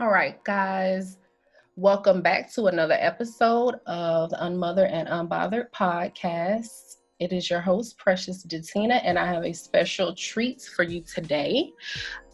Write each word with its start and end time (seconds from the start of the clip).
All 0.00 0.08
right, 0.08 0.42
guys. 0.44 1.18
Welcome 1.76 2.22
back 2.22 2.50
to 2.54 2.68
another 2.68 2.96
episode 2.98 3.74
of 3.86 4.30
the 4.30 4.46
Unmothered 4.46 4.90
and 4.90 5.06
Unbothered 5.06 5.66
podcast. 5.72 6.96
It 7.18 7.34
is 7.34 7.50
your 7.50 7.60
host, 7.60 7.98
Precious 7.98 8.46
Datina, 8.46 9.02
and 9.04 9.18
I 9.18 9.26
have 9.26 9.44
a 9.44 9.52
special 9.52 10.14
treat 10.14 10.62
for 10.62 10.84
you 10.84 11.02
today. 11.02 11.70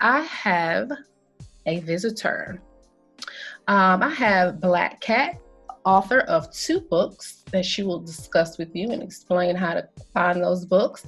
I 0.01 0.21
have 0.21 0.93
a 1.67 1.81
visitor. 1.81 2.63
Um, 3.67 4.01
I 4.01 4.11
have 4.11 4.61
Black 4.61 5.01
Cat, 5.01 5.41
author 5.85 6.21
of 6.21 6.53
two 6.53 6.83
books 6.83 7.43
that 7.51 7.67
she 7.67 7.83
will 7.83 7.99
discuss 7.99 8.59
with 8.59 8.77
you 8.77 8.93
and 8.93 9.03
explain 9.03 9.57
how 9.57 9.75
to 9.75 9.89
find 10.15 10.41
those 10.41 10.65
books. 10.65 11.05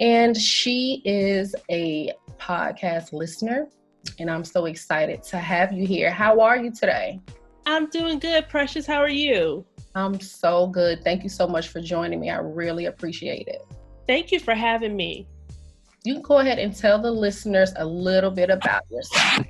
And 0.00 0.36
she 0.36 1.00
is 1.06 1.54
a 1.70 2.12
podcast 2.38 3.14
listener 3.14 3.70
and 4.18 4.30
I'm 4.30 4.44
so 4.44 4.66
excited 4.66 5.22
to 5.24 5.38
have 5.38 5.72
you 5.72 5.86
here. 5.86 6.10
How 6.10 6.40
are 6.40 6.56
you 6.56 6.70
today? 6.70 7.20
I'm 7.66 7.88
doing 7.88 8.18
good, 8.18 8.48
Precious. 8.48 8.86
How 8.86 9.00
are 9.00 9.08
you? 9.08 9.64
I'm 9.94 10.20
so 10.20 10.66
good. 10.66 11.02
Thank 11.04 11.22
you 11.22 11.28
so 11.28 11.46
much 11.46 11.68
for 11.68 11.80
joining 11.80 12.20
me. 12.20 12.30
I 12.30 12.38
really 12.38 12.86
appreciate 12.86 13.48
it. 13.48 13.62
Thank 14.06 14.32
you 14.32 14.40
for 14.40 14.54
having 14.54 14.96
me. 14.96 15.26
You 16.04 16.14
can 16.14 16.22
go 16.22 16.38
ahead 16.38 16.58
and 16.58 16.76
tell 16.76 17.00
the 17.00 17.10
listeners 17.10 17.72
a 17.76 17.84
little 17.84 18.30
bit 18.30 18.50
about 18.50 18.82
yourself. 18.90 19.46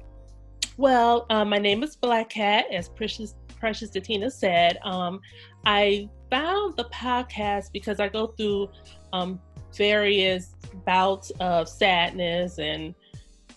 Well, 0.76 1.26
uh, 1.30 1.44
my 1.44 1.58
name 1.58 1.82
is 1.82 1.96
Black 1.96 2.30
Cat, 2.30 2.66
as 2.72 2.88
Precious 2.88 3.34
Precious 3.58 3.90
Datina 3.90 4.30
said. 4.30 4.78
Um, 4.84 5.20
I 5.64 6.08
found 6.30 6.76
the 6.76 6.84
podcast 6.86 7.72
because 7.72 7.98
I 7.98 8.08
go 8.08 8.28
through 8.28 8.68
um, 9.12 9.40
various 9.74 10.54
bouts 10.84 11.30
of 11.40 11.68
sadness 11.68 12.58
and 12.58 12.94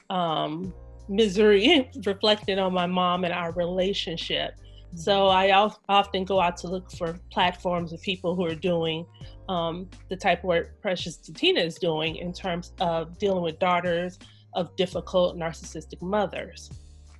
um, 0.10 0.74
misery 1.10 1.90
reflected 2.06 2.60
on 2.60 2.74
my 2.74 2.86
mom 2.86 3.24
and 3.24 3.34
our 3.34 3.52
relationship. 3.52 4.54
So 4.96 5.28
I 5.28 5.52
often 5.90 6.24
go 6.24 6.40
out 6.40 6.58
to 6.58 6.68
look 6.68 6.92
for 6.92 7.20
platforms 7.32 7.94
of 7.94 8.02
people 8.02 8.36
who 8.36 8.46
are 8.46 8.56
doing 8.56 9.06
um, 9.50 9.90
the 10.10 10.16
type 10.16 10.40
of 10.40 10.46
work 10.46 10.82
Precious 10.82 11.18
Datina 11.18 11.66
is 11.66 11.76
doing 11.76 12.16
in 12.16 12.34
terms 12.34 12.74
of 12.80 13.18
dealing 13.18 13.44
with 13.44 13.60
daughters 13.60 14.18
of 14.54 14.76
difficult 14.76 15.38
narcissistic 15.38 16.02
mothers. 16.02 16.72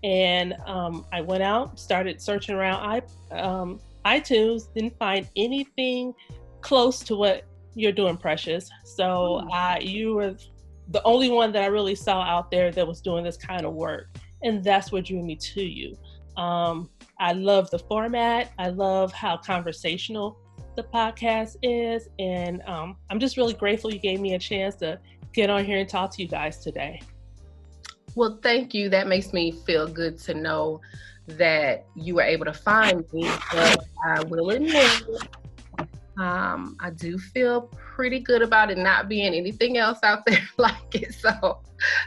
And 0.04 0.56
um, 0.66 1.06
I 1.12 1.22
went 1.22 1.44
out, 1.44 1.80
started 1.80 2.22
searching 2.22 2.56
around 2.56 3.04
um, 3.32 3.80
iTunes, 4.06 4.74
didn't 4.74 4.98
find 4.98 5.30
anything 5.36 6.14
close 6.62 7.00
to 7.00 7.16
what 7.16 7.44
you're 7.76 7.92
doing, 7.92 8.18
Precious. 8.18 8.70
So 8.84 9.48
uh, 9.54 9.78
you 9.80 10.16
were 10.16 10.36
the 10.90 11.04
only 11.04 11.30
one 11.30 11.52
that 11.52 11.64
I 11.64 11.68
really 11.68 11.96
saw 11.96 12.22
out 12.22 12.50
there 12.52 12.72
that 12.72 12.88
was 12.88 13.02
doing 13.02 13.24
this 13.24 13.38
kind 13.38 13.66
of 13.66 13.74
work. 13.74 14.10
And 14.44 14.64
that's 14.64 14.92
what 14.92 15.06
drew 15.06 15.24
me 15.24 15.36
to 15.36 15.62
you. 15.62 15.98
Um, 16.38 16.90
I 17.20 17.34
love 17.34 17.70
the 17.72 17.80
format. 17.80 18.52
I 18.60 18.70
love 18.70 19.12
how 19.12 19.38
conversational 19.38 20.38
the 20.76 20.84
podcast 20.84 21.58
is. 21.64 22.10
And 22.20 22.62
um, 22.68 22.96
I'm 23.10 23.20
just 23.20 23.38
really 23.38 23.54
grateful 23.54 23.92
you 23.92 24.00
gave 24.00 24.22
me 24.22 24.36
a 24.36 24.40
chance 24.40 24.76
to 24.76 25.00
get 25.34 25.50
on 25.50 25.66
here 25.66 25.80
and 25.80 25.90
talk 25.90 26.16
to 26.16 26.22
you 26.22 26.28
guys 26.28 26.60
today. 26.60 27.02
Well, 28.16 28.40
thank 28.42 28.74
you. 28.74 28.90
That 28.90 29.08
makes 29.08 29.34
me 29.34 29.52
feel 29.52 29.88
good 29.88 30.18
to 30.20 30.34
know 30.34 30.82
that 31.28 31.86
you 31.96 32.16
were 32.16 32.22
able 32.22 32.46
to 32.46 32.54
find 32.54 33.04
me. 33.12 33.30
But 33.52 33.86
I 34.06 34.24
will 34.24 34.52
admit, 34.52 35.04
um, 36.18 36.76
I 36.80 36.90
do 36.90 37.18
feel 37.18 37.62
pretty 37.62 38.20
good 38.20 38.42
about 38.42 38.72
it 38.72 38.78
not 38.78 39.08
being 39.08 39.34
anything 39.34 39.78
else 39.78 40.00
out 40.04 40.24
there 40.28 40.48
like 40.58 40.96
it. 40.96 41.14
So 41.14 41.60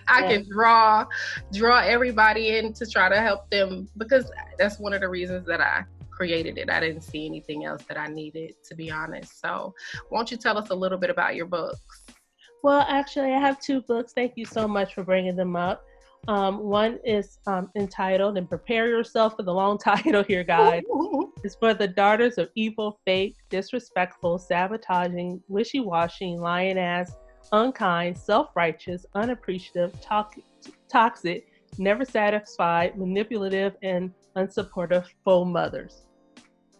I 0.08 0.22
can 0.22 0.48
draw 0.48 1.06
draw 1.52 1.78
everybody 1.78 2.56
in 2.56 2.72
to 2.74 2.86
try 2.86 3.08
to 3.08 3.20
help 3.20 3.48
them 3.50 3.88
because 3.96 4.30
that's 4.58 4.78
one 4.78 4.92
of 4.92 5.00
the 5.00 5.08
reasons 5.08 5.46
that 5.46 5.60
I 5.60 5.84
created 6.10 6.58
it. 6.58 6.68
I 6.68 6.80
didn't 6.80 7.02
see 7.02 7.24
anything 7.24 7.64
else 7.64 7.82
that 7.88 7.98
I 7.98 8.06
needed 8.06 8.54
to 8.64 8.74
be 8.74 8.90
honest. 8.90 9.40
So 9.40 9.74
won't 10.10 10.30
you 10.30 10.36
tell 10.36 10.58
us 10.58 10.70
a 10.70 10.74
little 10.74 10.98
bit 10.98 11.10
about 11.10 11.34
your 11.34 11.46
books? 11.46 11.80
Well, 12.62 12.84
actually, 12.88 13.32
I 13.32 13.38
have 13.38 13.58
two 13.60 13.80
books. 13.82 14.12
Thank 14.12 14.32
you 14.36 14.44
so 14.44 14.68
much 14.68 14.94
for 14.94 15.02
bringing 15.02 15.34
them 15.34 15.56
up. 15.56 15.82
Um, 16.28 16.58
one 16.58 16.98
is 17.04 17.38
um, 17.46 17.70
entitled, 17.76 18.36
and 18.36 18.48
prepare 18.48 18.88
yourself 18.88 19.36
for 19.36 19.42
the 19.42 19.52
long 19.52 19.78
title 19.78 20.22
here, 20.22 20.44
guys. 20.44 20.82
it's 21.44 21.54
for 21.54 21.74
the 21.74 21.88
daughters 21.88 22.38
of 22.38 22.50
evil, 22.54 23.00
fake, 23.04 23.36
disrespectful, 23.48 24.38
sabotaging, 24.38 25.42
wishy 25.48 25.80
washy, 25.80 26.36
lying 26.36 26.78
ass, 26.78 27.12
unkind, 27.52 28.16
self 28.16 28.50
righteous, 28.54 29.06
unappreciative, 29.14 29.94
toxic, 30.88 31.48
never 31.78 32.04
satisfied, 32.04 32.98
manipulative, 32.98 33.76
and 33.82 34.12
unsupportive 34.36 35.06
faux 35.24 35.48
mothers. 35.48 36.02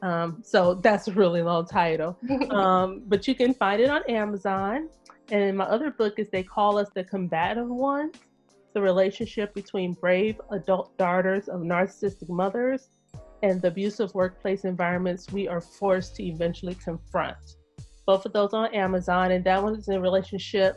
Um, 0.02 0.42
so 0.42 0.74
that's 0.74 1.08
a 1.08 1.12
really 1.12 1.42
long 1.42 1.66
title. 1.66 2.16
Um, 2.50 3.02
but 3.06 3.28
you 3.28 3.34
can 3.34 3.54
find 3.54 3.80
it 3.80 3.90
on 3.90 4.02
Amazon. 4.08 4.88
And 5.30 5.56
my 5.56 5.64
other 5.64 5.90
book 5.90 6.18
is 6.18 6.28
They 6.30 6.42
Call 6.42 6.78
Us 6.78 6.88
the 6.94 7.04
Combative 7.04 7.68
Ones 7.68 8.16
the 8.74 8.80
relationship 8.80 9.54
between 9.54 9.94
brave 9.94 10.40
adult 10.50 10.96
daughters 10.98 11.48
of 11.48 11.60
narcissistic 11.60 12.28
mothers 12.28 12.90
and 13.42 13.60
the 13.62 13.68
abusive 13.68 14.14
workplace 14.14 14.64
environments 14.64 15.32
we 15.32 15.48
are 15.48 15.60
forced 15.60 16.16
to 16.16 16.24
eventually 16.24 16.74
confront. 16.74 17.36
Both 18.06 18.26
of 18.26 18.32
those 18.32 18.52
on 18.52 18.74
Amazon, 18.74 19.32
and 19.32 19.44
that 19.44 19.62
one's 19.62 19.88
in 19.88 20.00
relationship 20.00 20.76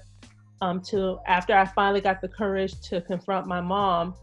um, 0.61 0.81
to 0.83 1.19
after 1.27 1.53
I 1.55 1.65
finally 1.65 2.01
got 2.01 2.21
the 2.21 2.29
courage 2.29 2.79
to 2.89 3.01
confront 3.01 3.47
my 3.47 3.59
mom. 3.59 4.15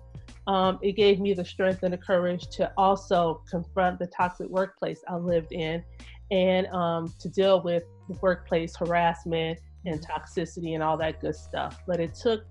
Um, 0.46 0.78
it 0.82 0.92
gave 0.92 1.20
me 1.20 1.34
the 1.34 1.44
strength 1.44 1.82
and 1.82 1.92
the 1.92 1.98
courage 1.98 2.48
to 2.56 2.72
also 2.76 3.42
confront 3.50 3.98
the 3.98 4.06
toxic 4.06 4.48
workplace 4.48 5.02
I 5.06 5.16
lived 5.16 5.52
in 5.52 5.84
and 6.30 6.66
um, 6.68 7.12
to 7.20 7.28
deal 7.28 7.62
with 7.62 7.82
workplace 8.22 8.74
harassment 8.76 9.58
and 9.84 10.00
toxicity 10.04 10.74
and 10.74 10.82
all 10.82 10.96
that 10.96 11.20
good 11.20 11.34
stuff. 11.36 11.80
But 11.86 12.00
it 12.00 12.14
took 12.14 12.44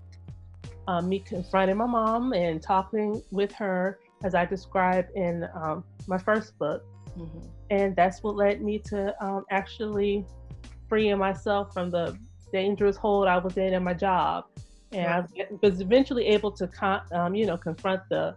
um, 0.90 1.08
me 1.08 1.20
confronting 1.20 1.76
my 1.76 1.86
mom 1.86 2.32
and 2.32 2.60
talking 2.60 3.22
with 3.30 3.52
her, 3.52 4.00
as 4.24 4.34
I 4.34 4.44
described 4.44 5.10
in 5.14 5.46
um, 5.54 5.84
my 6.08 6.18
first 6.18 6.58
book. 6.58 6.82
Mm-hmm. 7.16 7.46
And 7.70 7.94
that's 7.94 8.24
what 8.24 8.34
led 8.34 8.60
me 8.60 8.80
to 8.90 9.14
um, 9.24 9.44
actually 9.50 10.26
freeing 10.88 11.18
myself 11.18 11.72
from 11.72 11.90
the 11.92 12.18
dangerous 12.52 12.96
hold 12.96 13.28
I 13.28 13.38
was 13.38 13.56
in 13.56 13.72
in 13.72 13.84
my 13.84 13.94
job. 13.94 14.46
And 14.90 15.28
right. 15.38 15.48
I 15.48 15.58
was 15.62 15.80
eventually 15.80 16.26
able 16.26 16.50
to, 16.52 16.66
con- 16.66 17.02
um, 17.12 17.36
you 17.36 17.46
know, 17.46 17.56
confront 17.56 18.02
the 18.08 18.34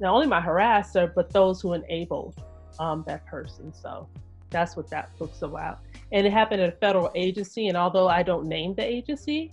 not 0.00 0.14
only 0.14 0.26
my 0.26 0.40
harasser, 0.40 1.12
but 1.14 1.30
those 1.30 1.60
who 1.60 1.74
enabled 1.74 2.42
um, 2.78 3.04
that 3.06 3.26
person. 3.26 3.70
So 3.74 4.08
that's 4.48 4.76
what 4.76 4.88
that 4.88 5.16
book's 5.18 5.42
about. 5.42 5.80
And 6.10 6.26
it 6.26 6.32
happened 6.32 6.62
at 6.62 6.70
a 6.70 6.76
federal 6.78 7.10
agency. 7.14 7.68
And 7.68 7.76
although 7.76 8.08
I 8.08 8.22
don't 8.22 8.46
name 8.46 8.74
the 8.74 8.82
agency 8.84 9.52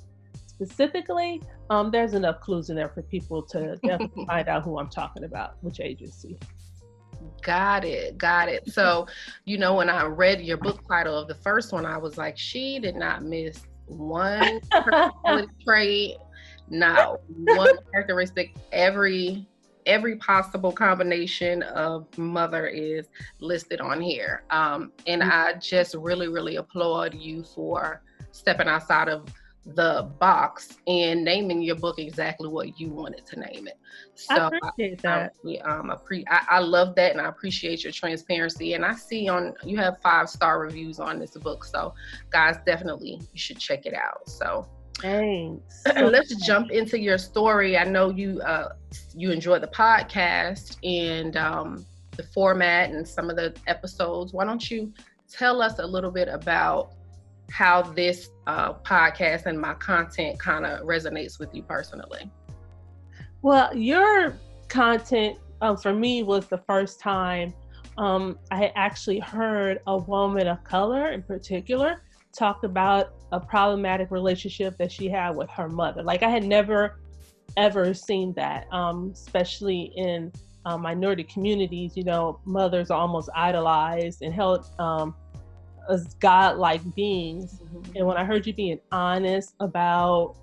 specifically, 0.62 1.42
um, 1.70 1.92
there's 1.92 2.14
enough 2.14 2.42
clues 2.42 2.70
in 2.70 2.76
there 2.76 2.90
for 2.90 3.02
people 3.04 3.42
to 3.44 3.76
definitely 3.84 4.26
find 4.26 4.48
out 4.48 4.64
who 4.64 4.78
I'm 4.78 4.90
talking 4.90 5.24
about, 5.24 5.56
which 5.62 5.80
agency. 5.80 6.38
Got 7.42 7.86
it, 7.86 8.18
got 8.18 8.50
it. 8.50 8.70
So, 8.72 9.08
you 9.46 9.58
know, 9.58 9.76
when 9.76 9.90
I 9.90 10.06
read 10.06 10.42
your 10.42 10.58
book 10.58 10.86
title 10.88 11.18
of 11.18 11.28
the 11.28 11.36
first 11.36 11.72
one, 11.72 11.86
I 11.86 11.98
was 11.98 12.18
like, 12.18 12.38
she 12.38 12.80
did 12.80 12.96
not 12.96 13.24
miss 13.24 13.62
one 13.88 14.60
trait, 15.64 16.18
not 16.70 17.20
one 17.28 17.78
characteristic. 17.92 18.56
Every 18.72 19.48
every 19.86 20.18
possible 20.18 20.72
combination 20.72 21.64
of 21.64 22.06
mother 22.18 22.68
is 22.68 23.08
listed 23.40 23.82
on 23.82 24.00
here. 24.00 24.44
Um, 24.52 24.92
and 25.08 25.22
mm-hmm. 25.22 25.32
I 25.32 25.54
just 25.60 25.96
really, 25.96 26.28
really 26.28 26.58
applaud 26.58 27.16
you 27.16 27.44
for 27.44 28.04
stepping 28.32 28.68
outside 28.68 29.08
of 29.08 29.26
the 29.66 30.10
box 30.20 30.78
and 30.88 31.24
naming 31.24 31.62
your 31.62 31.76
book 31.76 32.00
exactly 32.00 32.48
what 32.48 32.80
you 32.80 32.90
wanted 32.90 33.26
to 33.26 33.40
name 33.40 33.68
it. 33.68 33.78
So 34.16 34.36
I 34.36 34.48
appreciate 34.48 35.02
that. 35.02 35.34
I, 35.46 35.58
um, 35.58 35.92
I, 35.92 36.42
I, 36.50 36.60
love 36.60 36.96
that 36.96 37.12
and 37.12 37.22
I 37.22 37.28
appreciate 37.28 37.84
your 37.84 37.92
transparency. 37.92 38.74
And 38.74 38.86
I 38.86 38.96
see 38.96 39.28
on 39.28 39.54
you 39.64 39.78
have 39.78 40.00
five 40.02 40.30
star 40.30 40.60
reviews 40.60 41.00
on 41.00 41.20
this 41.20 41.32
book, 41.32 41.64
so 41.64 41.94
guys, 42.32 42.58
definitely 42.66 43.20
you 43.34 43.40
should 43.40 43.60
check 43.60 43.86
it 43.86 43.94
out. 43.94 44.28
So 44.28 44.68
thanks. 45.00 45.84
Let's 45.96 46.36
jump 46.46 46.72
into 46.72 47.00
your 47.00 47.18
story. 47.18 47.78
I 47.78 47.84
know 47.84 48.10
you 48.10 48.42
uh, 48.42 48.70
you 49.16 49.32
enjoy 49.32 49.60
the 49.60 49.68
podcast 49.68 50.78
and 50.84 51.36
um, 51.38 51.86
the 52.18 52.24
format 52.24 52.92
and 52.92 53.08
some 53.08 53.30
of 53.30 53.36
the 53.36 53.56
episodes. 53.68 54.34
Why 54.34 54.46
don't 54.46 54.70
you 54.70 54.94
tell 55.30 55.62
us 55.62 55.80
a 55.80 55.86
little 55.86 56.12
bit 56.12 56.28
about 56.28 56.94
how 57.52 57.82
this 57.82 58.30
uh, 58.48 58.74
podcast 58.74 59.46
and 59.46 59.60
my 59.60 59.74
content 59.76 60.40
kind 60.40 60.66
of 60.66 60.82
resonates 60.86 61.40
with 61.40 61.54
you 61.54 61.64
personally. 61.64 62.30
Well, 63.42 63.76
your 63.76 64.38
content 64.68 65.38
um, 65.62 65.78
for 65.78 65.94
me 65.94 66.24
was 66.24 66.48
the 66.48 66.60
first 66.60 67.00
time 67.00 67.54
um, 67.98 68.40
I 68.50 68.72
actually 68.76 69.20
heard 69.20 69.80
a 69.86 69.98
woman 69.98 70.48
of 70.48 70.64
color 70.64 71.12
in 71.12 71.22
particular 71.22 72.02
talk 72.32 72.64
about 72.64 73.14
a 73.32 73.40
problematic 73.40 74.10
relationship 74.10 74.78
that 74.78 74.92
she 74.92 75.10
had 75.10 75.36
with 75.36 75.50
her 75.50 75.68
mother. 75.68 76.02
Like 76.02 76.24
I 76.24 76.30
had 76.30 76.46
never 76.46 77.00
ever 77.58 77.94
seen 77.94 78.34
that, 78.34 78.72
um, 78.72 79.12
especially 79.14 79.92
in 79.96 80.32
uh, 80.66 80.78
minority 80.78 81.24
communities, 81.24 81.98
you 81.98 82.04
know, 82.04 82.40
mothers 82.46 82.90
are 82.90 83.00
almost 83.00 83.30
idolized 83.36 84.22
and 84.22 84.34
held 84.34 84.66
um, 84.80 85.16
as 85.90 86.14
godlike 86.16 86.82
beings. 86.96 87.60
Mm-hmm. 87.62 87.98
And 87.98 88.08
when 88.08 88.18
I 88.18 88.24
heard 88.24 88.46
you 88.46 88.54
being 88.54 88.80
honest 88.92 89.56
about 89.60 90.36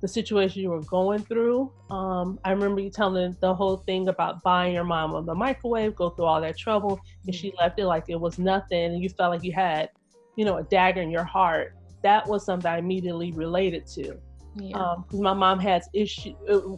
the 0.00 0.08
situation 0.08 0.62
you 0.62 0.70
were 0.70 0.82
going 0.82 1.20
through, 1.20 1.72
um, 1.90 2.38
I 2.44 2.50
remember 2.50 2.80
you 2.80 2.90
telling 2.90 3.36
the 3.40 3.54
whole 3.54 3.78
thing 3.78 4.08
about 4.08 4.42
buying 4.42 4.74
your 4.74 4.84
mom 4.84 5.24
the 5.26 5.34
microwave, 5.34 5.96
go 5.96 6.10
through 6.10 6.26
all 6.26 6.40
that 6.40 6.58
trouble, 6.58 7.00
and 7.26 7.32
mm-hmm. 7.34 7.40
she 7.40 7.52
left 7.58 7.78
it 7.78 7.86
like 7.86 8.04
it 8.08 8.20
was 8.20 8.38
nothing, 8.38 8.92
and 8.92 9.02
you 9.02 9.08
felt 9.08 9.32
like 9.32 9.44
you 9.44 9.52
had, 9.52 9.90
you 10.36 10.44
know, 10.44 10.58
a 10.58 10.64
dagger 10.64 11.00
in 11.00 11.10
your 11.10 11.24
heart. 11.24 11.74
That 12.02 12.26
was 12.28 12.44
something 12.44 12.70
I 12.70 12.78
immediately 12.78 13.32
related 13.32 13.86
to. 13.88 14.18
Yeah. 14.56 14.76
Um, 14.76 15.04
my 15.12 15.32
mom 15.32 15.58
has 15.60 15.88
issue 15.92 16.34
uh, 16.48 16.76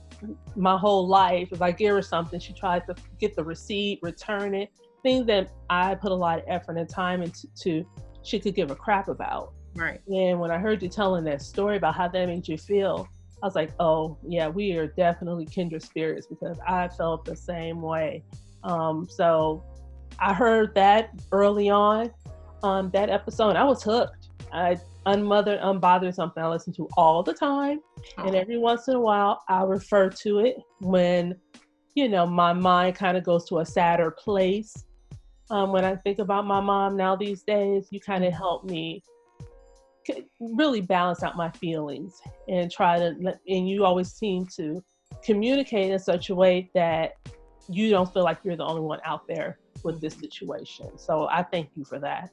my 0.55 0.79
whole 0.79 1.07
life. 1.07 1.49
If 1.53 1.61
I 1.61 1.73
give 1.73 1.95
her 1.95 2.03
something, 2.03 2.41
she 2.41 2.53
tries 2.53 2.83
to 2.87 2.95
get 3.19 3.37
the 3.37 3.45
receipt, 3.45 3.99
return 4.03 4.55
it. 4.55 4.71
Things 5.07 5.25
that 5.27 5.53
I 5.71 5.95
put 5.95 6.11
a 6.11 6.17
lot 6.17 6.41
of 6.41 6.45
effort 6.49 6.77
and 6.79 6.89
time 6.89 7.23
into, 7.23 7.87
she 8.25 8.41
could 8.41 8.57
give 8.57 8.73
a 8.73 8.75
crap 8.75 9.07
about. 9.07 9.53
Right. 9.77 10.01
And 10.09 10.41
when 10.41 10.51
I 10.51 10.59
heard 10.59 10.83
you 10.83 10.89
telling 10.89 11.23
that 11.27 11.43
story 11.43 11.77
about 11.77 11.95
how 11.95 12.09
that 12.09 12.27
made 12.27 12.49
you 12.49 12.59
feel, 12.59 13.09
I 13.41 13.47
was 13.47 13.55
like, 13.55 13.71
oh 13.79 14.19
yeah, 14.27 14.49
we 14.49 14.73
are 14.73 14.89
definitely 14.89 15.47
kindred 15.47 15.85
spirits 15.85 16.27
because 16.27 16.59
I 16.67 16.89
felt 16.89 17.25
the 17.25 17.37
same 17.37 17.81
way. 17.83 18.25
Um, 18.65 19.07
so 19.09 19.63
I 20.19 20.35
heard 20.35 20.75
that 20.75 21.11
early 21.31 21.71
on 21.71 22.11
on 22.65 22.91
that 22.91 23.09
episode. 23.09 23.55
I 23.55 23.63
was 23.63 23.85
hooked. 23.85 24.31
I 24.53 24.77
unmothered, 25.07 25.61
unbothered 25.61 26.17
something 26.17 26.43
I 26.43 26.49
listen 26.49 26.73
to 26.73 26.89
all 26.97 27.23
the 27.23 27.33
time. 27.33 27.79
Oh. 28.19 28.25
And 28.25 28.35
every 28.35 28.59
once 28.59 28.89
in 28.89 28.97
a 28.97 29.01
while, 29.01 29.45
I 29.49 29.63
refer 29.63 30.11
to 30.11 30.41
it 30.41 30.57
when, 30.81 31.37
you 31.95 32.09
know, 32.09 32.27
my 32.27 32.53
mind 32.53 32.97
kind 32.97 33.17
of 33.17 33.23
goes 33.23 33.49
to 33.51 33.61
a 33.61 33.65
sadder 33.65 34.11
place. 34.11 34.75
Um, 35.51 35.73
when 35.73 35.85
I 35.85 35.97
think 35.97 36.19
about 36.19 36.47
my 36.47 36.61
mom 36.61 36.97
now 36.97 37.15
these 37.15 37.43
days, 37.43 37.89
you 37.91 38.01
kind 38.01 38.25
of 38.25 38.33
help 38.33 38.65
me 38.65 39.03
really 40.41 40.81
balance 40.81 41.23
out 41.23 41.37
my 41.37 41.51
feelings 41.51 42.21
and 42.49 42.71
try 42.71 42.99
to, 42.99 43.09
and 43.49 43.69
you 43.69 43.85
always 43.85 44.13
seem 44.13 44.47
to 44.57 44.83
communicate 45.25 45.91
in 45.91 45.99
such 45.99 46.31
a 46.31 46.35
way 46.35 46.71
that 46.75 47.15
you 47.69 47.91
don't 47.91 48.13
feel 48.13 48.23
like 48.23 48.39
you're 48.45 48.57
the 48.57 48.65
only 48.65 48.83
one 48.83 49.01
out 49.05 49.27
there 49.27 49.59
with 49.83 50.01
this 50.01 50.15
situation. 50.15 50.99
So 50.99 51.29
I 51.29 51.43
thank 51.43 51.71
you 51.75 51.85
for 51.85 51.99
that. 52.01 52.31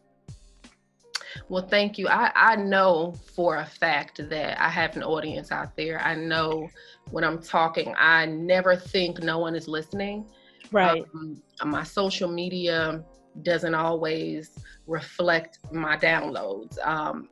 Well, 1.49 1.67
thank 1.67 1.97
you. 1.97 2.07
I, 2.07 2.31
I 2.35 2.55
know 2.55 3.15
for 3.35 3.57
a 3.57 3.65
fact 3.65 4.29
that 4.29 4.61
I 4.61 4.69
have 4.69 4.95
an 4.95 5.03
audience 5.03 5.51
out 5.51 5.75
there. 5.75 5.99
I 5.99 6.15
know 6.15 6.69
when 7.09 7.23
I'm 7.23 7.41
talking, 7.41 7.93
I 7.97 8.25
never 8.27 8.75
think 8.75 9.23
no 9.23 9.39
one 9.39 9.55
is 9.55 9.67
listening. 9.67 10.25
Right. 10.73 11.05
Um, 11.13 11.41
my 11.65 11.83
social 11.83 12.29
media 12.29 13.03
doesn't 13.43 13.75
always 13.75 14.51
reflect 14.87 15.59
my 15.71 15.95
downloads. 15.97 16.77
Um, 16.85 17.29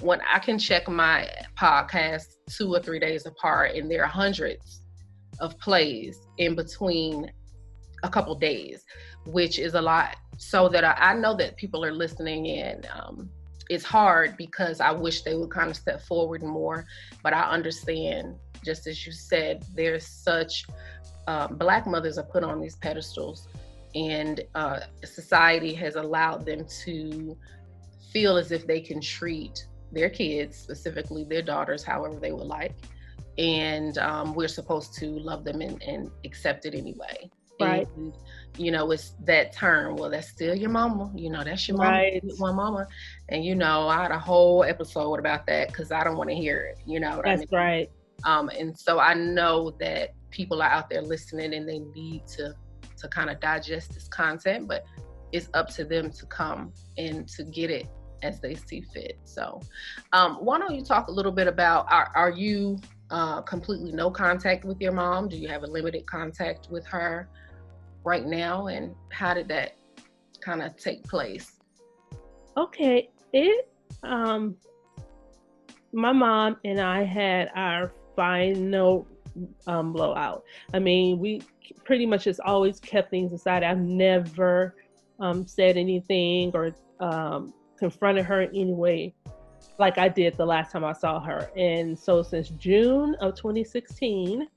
when 0.00 0.20
I 0.30 0.38
can 0.38 0.58
check 0.58 0.88
my 0.88 1.28
podcast 1.58 2.36
two 2.50 2.74
or 2.74 2.80
three 2.80 2.98
days 2.98 3.24
apart, 3.24 3.74
and 3.74 3.90
there 3.90 4.02
are 4.02 4.08
hundreds 4.08 4.82
of 5.40 5.58
plays 5.58 6.20
in 6.38 6.54
between 6.54 7.32
a 8.02 8.08
couple 8.10 8.34
days, 8.34 8.84
which 9.26 9.58
is 9.58 9.74
a 9.74 9.80
lot. 9.80 10.16
So 10.36 10.68
that 10.68 10.84
I, 10.84 11.12
I 11.12 11.14
know 11.14 11.34
that 11.36 11.56
people 11.56 11.84
are 11.84 11.92
listening 11.92 12.46
in. 12.46 12.82
Um, 12.92 13.30
it's 13.70 13.84
hard 13.84 14.36
because 14.36 14.80
I 14.80 14.90
wish 14.90 15.22
they 15.22 15.34
would 15.34 15.50
kind 15.50 15.70
of 15.70 15.76
step 15.76 16.02
forward 16.02 16.42
more. 16.42 16.84
But 17.22 17.32
I 17.32 17.42
understand, 17.42 18.36
just 18.64 18.86
as 18.86 19.06
you 19.06 19.12
said, 19.12 19.64
there's 19.74 20.06
such 20.06 20.66
um, 21.26 21.56
black 21.56 21.86
mothers 21.86 22.18
are 22.18 22.24
put 22.24 22.44
on 22.44 22.60
these 22.60 22.76
pedestals, 22.76 23.48
and 23.94 24.40
uh, 24.54 24.80
society 25.04 25.74
has 25.74 25.96
allowed 25.96 26.46
them 26.46 26.66
to 26.84 27.36
feel 28.12 28.36
as 28.36 28.52
if 28.52 28.66
they 28.66 28.80
can 28.80 29.00
treat 29.00 29.66
their 29.92 30.10
kids, 30.10 30.56
specifically 30.56 31.24
their 31.24 31.42
daughters, 31.42 31.82
however 31.82 32.18
they 32.18 32.32
would 32.32 32.46
like. 32.46 32.74
And 33.38 33.96
um, 33.98 34.34
we're 34.34 34.48
supposed 34.48 34.94
to 34.94 35.06
love 35.06 35.44
them 35.44 35.60
and, 35.60 35.82
and 35.82 36.10
accept 36.24 36.66
it 36.66 36.74
anyway. 36.74 37.30
Right. 37.60 37.86
And, 37.96 38.12
you 38.58 38.70
know, 38.70 38.90
it's 38.90 39.14
that 39.24 39.52
term. 39.52 39.96
Well, 39.96 40.10
that's 40.10 40.28
still 40.28 40.54
your 40.54 40.70
mama. 40.70 41.12
You 41.14 41.30
know, 41.30 41.44
that's 41.44 41.68
your 41.68 41.76
mama, 41.76 41.90
right. 41.90 42.22
one 42.38 42.56
mama. 42.56 42.86
And 43.28 43.44
you 43.44 43.54
know, 43.54 43.88
I 43.88 44.02
had 44.02 44.10
a 44.10 44.18
whole 44.18 44.64
episode 44.64 45.18
about 45.18 45.46
that 45.46 45.68
because 45.68 45.92
I 45.92 46.02
don't 46.04 46.16
want 46.16 46.30
to 46.30 46.36
hear 46.36 46.60
it. 46.60 46.78
You 46.86 47.00
know, 47.00 47.22
that's 47.24 47.42
I 47.42 47.44
mean? 47.44 47.48
right. 47.52 47.90
Um, 48.24 48.48
and 48.48 48.76
so 48.76 48.98
I 48.98 49.14
know 49.14 49.70
that 49.80 50.14
people 50.32 50.60
are 50.62 50.68
out 50.68 50.90
there 50.90 51.02
listening 51.02 51.54
and 51.54 51.68
they 51.68 51.78
need 51.78 52.26
to 52.26 52.54
to 52.98 53.08
kind 53.08 53.30
of 53.30 53.40
digest 53.40 53.94
this 53.94 54.08
content, 54.08 54.68
but 54.68 54.84
it's 55.32 55.48
up 55.54 55.68
to 55.68 55.84
them 55.84 56.10
to 56.10 56.26
come 56.26 56.72
and 56.98 57.28
to 57.28 57.42
get 57.44 57.70
it 57.70 57.86
as 58.22 58.40
they 58.40 58.54
see 58.54 58.80
fit. 58.80 59.18
So, 59.24 59.60
um, 60.12 60.36
why 60.36 60.58
don't 60.58 60.74
you 60.74 60.84
talk 60.84 61.08
a 61.08 61.10
little 61.10 61.32
bit 61.32 61.46
about 61.46 61.90
are, 61.90 62.12
are 62.14 62.30
you 62.30 62.78
uh, 63.10 63.42
completely 63.42 63.92
no 63.92 64.10
contact 64.10 64.64
with 64.64 64.80
your 64.80 64.92
mom? 64.92 65.28
Do 65.28 65.36
you 65.36 65.48
have 65.48 65.62
a 65.62 65.66
limited 65.66 66.06
contact 66.06 66.68
with 66.70 66.86
her? 66.86 67.28
right 68.04 68.26
now 68.26 68.66
and 68.66 68.94
how 69.10 69.34
did 69.34 69.48
that 69.48 69.76
kind 70.40 70.62
of 70.62 70.76
take 70.76 71.02
place 71.04 71.60
okay 72.56 73.08
it 73.32 73.70
um 74.02 74.56
my 75.92 76.12
mom 76.12 76.56
and 76.64 76.80
i 76.80 77.04
had 77.04 77.48
our 77.54 77.92
final 78.16 79.06
um, 79.66 79.92
blowout 79.92 80.44
i 80.74 80.78
mean 80.78 81.18
we 81.18 81.42
pretty 81.84 82.06
much 82.06 82.24
just 82.24 82.40
always 82.40 82.80
kept 82.80 83.10
things 83.10 83.32
aside 83.32 83.62
i've 83.62 83.80
never 83.80 84.74
um, 85.20 85.46
said 85.46 85.76
anything 85.76 86.50
or 86.54 86.74
um, 87.00 87.52
confronted 87.78 88.24
her 88.24 88.42
in 88.42 88.50
any 88.50 88.72
way 88.72 89.14
like 89.78 89.98
i 89.98 90.08
did 90.08 90.36
the 90.36 90.46
last 90.46 90.72
time 90.72 90.84
i 90.84 90.92
saw 90.92 91.20
her 91.20 91.50
and 91.56 91.98
so 91.98 92.22
since 92.22 92.48
june 92.50 93.14
of 93.20 93.34
2016 93.34 94.48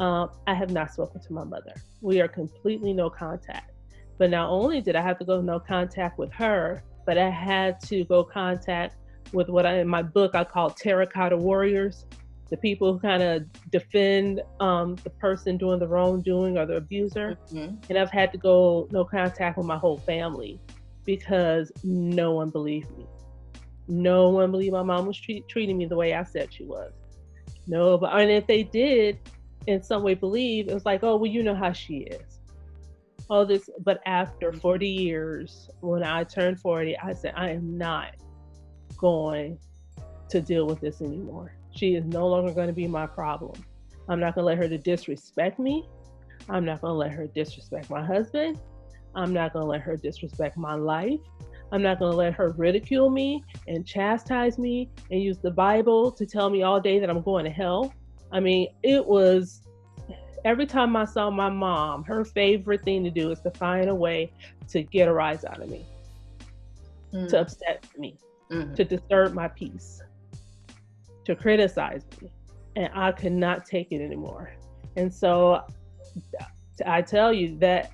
um, 0.00 0.30
I 0.46 0.54
have 0.54 0.70
not 0.70 0.92
spoken 0.92 1.20
to 1.20 1.32
my 1.32 1.44
mother. 1.44 1.74
We 2.00 2.20
are 2.20 2.28
completely 2.28 2.92
no 2.92 3.10
contact. 3.10 3.72
But 4.18 4.30
not 4.30 4.50
only 4.50 4.80
did 4.80 4.96
I 4.96 5.02
have 5.02 5.18
to 5.18 5.24
go 5.24 5.40
no 5.40 5.58
contact 5.58 6.18
with 6.18 6.32
her, 6.32 6.82
but 7.06 7.18
I 7.18 7.28
had 7.28 7.80
to 7.82 8.04
go 8.04 8.24
contact 8.24 8.96
with 9.32 9.48
what 9.48 9.66
I 9.66 9.78
in 9.78 9.88
my 9.88 10.02
book 10.02 10.34
I 10.34 10.44
call 10.44 10.70
terracotta 10.70 11.36
warriors, 11.36 12.06
the 12.52 12.58
people 12.58 12.92
who 12.92 12.98
kind 12.98 13.22
of 13.22 13.46
defend 13.70 14.42
um, 14.60 14.94
the 15.04 15.08
person 15.08 15.56
doing 15.56 15.78
the 15.78 15.88
wrongdoing 15.88 16.58
or 16.58 16.66
the 16.66 16.76
abuser. 16.76 17.38
Mm-hmm. 17.50 17.76
And 17.88 17.98
I've 17.98 18.10
had 18.10 18.30
to 18.32 18.36
go 18.36 18.86
no 18.90 19.06
contact 19.06 19.56
with 19.56 19.64
my 19.64 19.78
whole 19.78 19.96
family 19.96 20.60
because 21.06 21.72
no 21.82 22.32
one 22.32 22.50
believed 22.50 22.90
me. 22.98 23.06
No 23.88 24.28
one 24.28 24.50
believed 24.50 24.74
my 24.74 24.82
mom 24.82 25.06
was 25.06 25.18
treat, 25.18 25.48
treating 25.48 25.78
me 25.78 25.86
the 25.86 25.96
way 25.96 26.12
I 26.12 26.24
said 26.24 26.52
she 26.52 26.64
was. 26.64 26.92
No, 27.66 27.96
but 27.96 28.12
and 28.20 28.30
if 28.30 28.46
they 28.46 28.64
did, 28.64 29.18
in 29.66 29.82
some 29.82 30.02
way 30.02 30.12
believe 30.12 30.68
it 30.68 30.74
was 30.74 30.84
like, 30.84 31.02
oh, 31.02 31.16
well, 31.16 31.30
you 31.30 31.42
know 31.42 31.54
how 31.54 31.72
she 31.72 32.00
is. 32.00 32.38
All 33.30 33.46
this, 33.46 33.70
but 33.82 34.02
after 34.04 34.50
mm-hmm. 34.50 34.60
40 34.60 34.86
years, 34.86 35.70
when 35.80 36.04
I 36.04 36.24
turned 36.24 36.60
40, 36.60 36.98
I 36.98 37.14
said, 37.14 37.32
I 37.34 37.48
am 37.48 37.78
not 37.78 38.16
going 38.98 39.58
to 40.28 40.42
deal 40.42 40.66
with 40.66 40.80
this 40.80 41.00
anymore. 41.00 41.54
She 41.74 41.94
is 41.94 42.04
no 42.04 42.26
longer 42.26 42.52
going 42.52 42.68
to 42.68 42.72
be 42.72 42.86
my 42.86 43.06
problem. 43.06 43.62
I'm 44.08 44.20
not 44.20 44.34
going 44.34 44.42
to 44.42 44.46
let 44.46 44.58
her 44.58 44.68
to 44.68 44.78
disrespect 44.78 45.58
me. 45.58 45.88
I'm 46.48 46.64
not 46.64 46.80
going 46.80 46.92
to 46.92 46.98
let 46.98 47.12
her 47.12 47.26
disrespect 47.26 47.88
my 47.90 48.04
husband. 48.04 48.60
I'm 49.14 49.32
not 49.32 49.52
going 49.52 49.64
to 49.64 49.68
let 49.68 49.80
her 49.82 49.96
disrespect 49.96 50.56
my 50.56 50.74
life. 50.74 51.20
I'm 51.70 51.82
not 51.82 51.98
going 51.98 52.10
to 52.10 52.16
let 52.16 52.34
her 52.34 52.50
ridicule 52.50 53.08
me 53.08 53.42
and 53.66 53.86
chastise 53.86 54.58
me 54.58 54.90
and 55.10 55.22
use 55.22 55.38
the 55.38 55.50
Bible 55.50 56.12
to 56.12 56.26
tell 56.26 56.50
me 56.50 56.62
all 56.62 56.80
day 56.80 56.98
that 56.98 57.08
I'm 57.08 57.22
going 57.22 57.44
to 57.44 57.50
hell. 57.50 57.94
I 58.30 58.40
mean, 58.40 58.68
it 58.82 59.04
was 59.04 59.62
every 60.44 60.66
time 60.66 60.96
I 60.96 61.06
saw 61.06 61.30
my 61.30 61.48
mom, 61.48 62.04
her 62.04 62.24
favorite 62.24 62.82
thing 62.82 63.04
to 63.04 63.10
do 63.10 63.30
is 63.30 63.40
to 63.40 63.50
find 63.50 63.88
a 63.88 63.94
way 63.94 64.32
to 64.68 64.82
get 64.82 65.08
a 65.08 65.12
rise 65.12 65.44
out 65.44 65.62
of 65.62 65.70
me, 65.70 65.86
mm. 67.12 67.28
to 67.28 67.40
upset 67.40 67.86
me, 67.96 68.18
mm-hmm. 68.50 68.74
to 68.74 68.84
disturb 68.84 69.32
my 69.32 69.48
peace, 69.48 70.01
to 71.24 71.34
criticize 71.34 72.02
me. 72.20 72.30
And 72.76 72.90
I 72.94 73.12
could 73.12 73.32
not 73.32 73.66
take 73.66 73.92
it 73.92 74.00
anymore. 74.00 74.52
And 74.96 75.12
so 75.12 75.62
I 76.86 77.02
tell 77.02 77.32
you 77.32 77.58
that, 77.58 77.92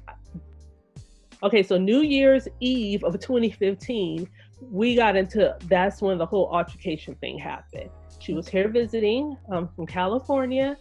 okay, 1.42 1.62
so 1.62 1.76
New 1.76 2.00
Year's 2.00 2.48
Eve 2.60 3.04
of 3.04 3.18
2015, 3.18 4.28
we 4.70 4.94
got 4.94 5.16
into 5.16 5.56
that's 5.64 6.02
when 6.02 6.18
the 6.18 6.26
whole 6.26 6.48
altercation 6.52 7.14
thing 7.16 7.38
happened. 7.38 7.90
She 8.20 8.34
was 8.34 8.48
here 8.48 8.68
visiting 8.68 9.36
um, 9.50 9.68
from 9.68 9.86
California, 9.86 10.76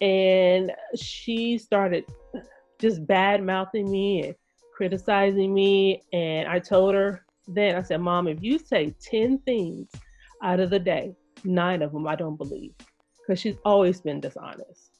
and 0.00 0.72
she 0.96 1.58
started 1.58 2.04
just 2.78 3.06
bad 3.06 3.44
mouthing 3.44 3.90
me 3.90 4.26
and 4.26 4.34
criticizing 4.74 5.52
me. 5.52 6.02
And 6.12 6.48
I 6.48 6.58
told 6.58 6.94
her 6.94 7.26
then, 7.46 7.76
I 7.76 7.82
said, 7.82 8.00
Mom, 8.00 8.28
if 8.28 8.42
you 8.42 8.58
say 8.58 8.94
10 9.02 9.38
things 9.40 9.90
out 10.42 10.60
of 10.60 10.70
the 10.70 10.78
day, 10.78 11.14
nine 11.44 11.82
of 11.82 11.92
them 11.92 12.06
I 12.06 12.16
don't 12.16 12.36
believe, 12.36 12.74
because 13.18 13.40
she's 13.40 13.56
always 13.64 14.00
been 14.00 14.20
dishonest. 14.20 14.98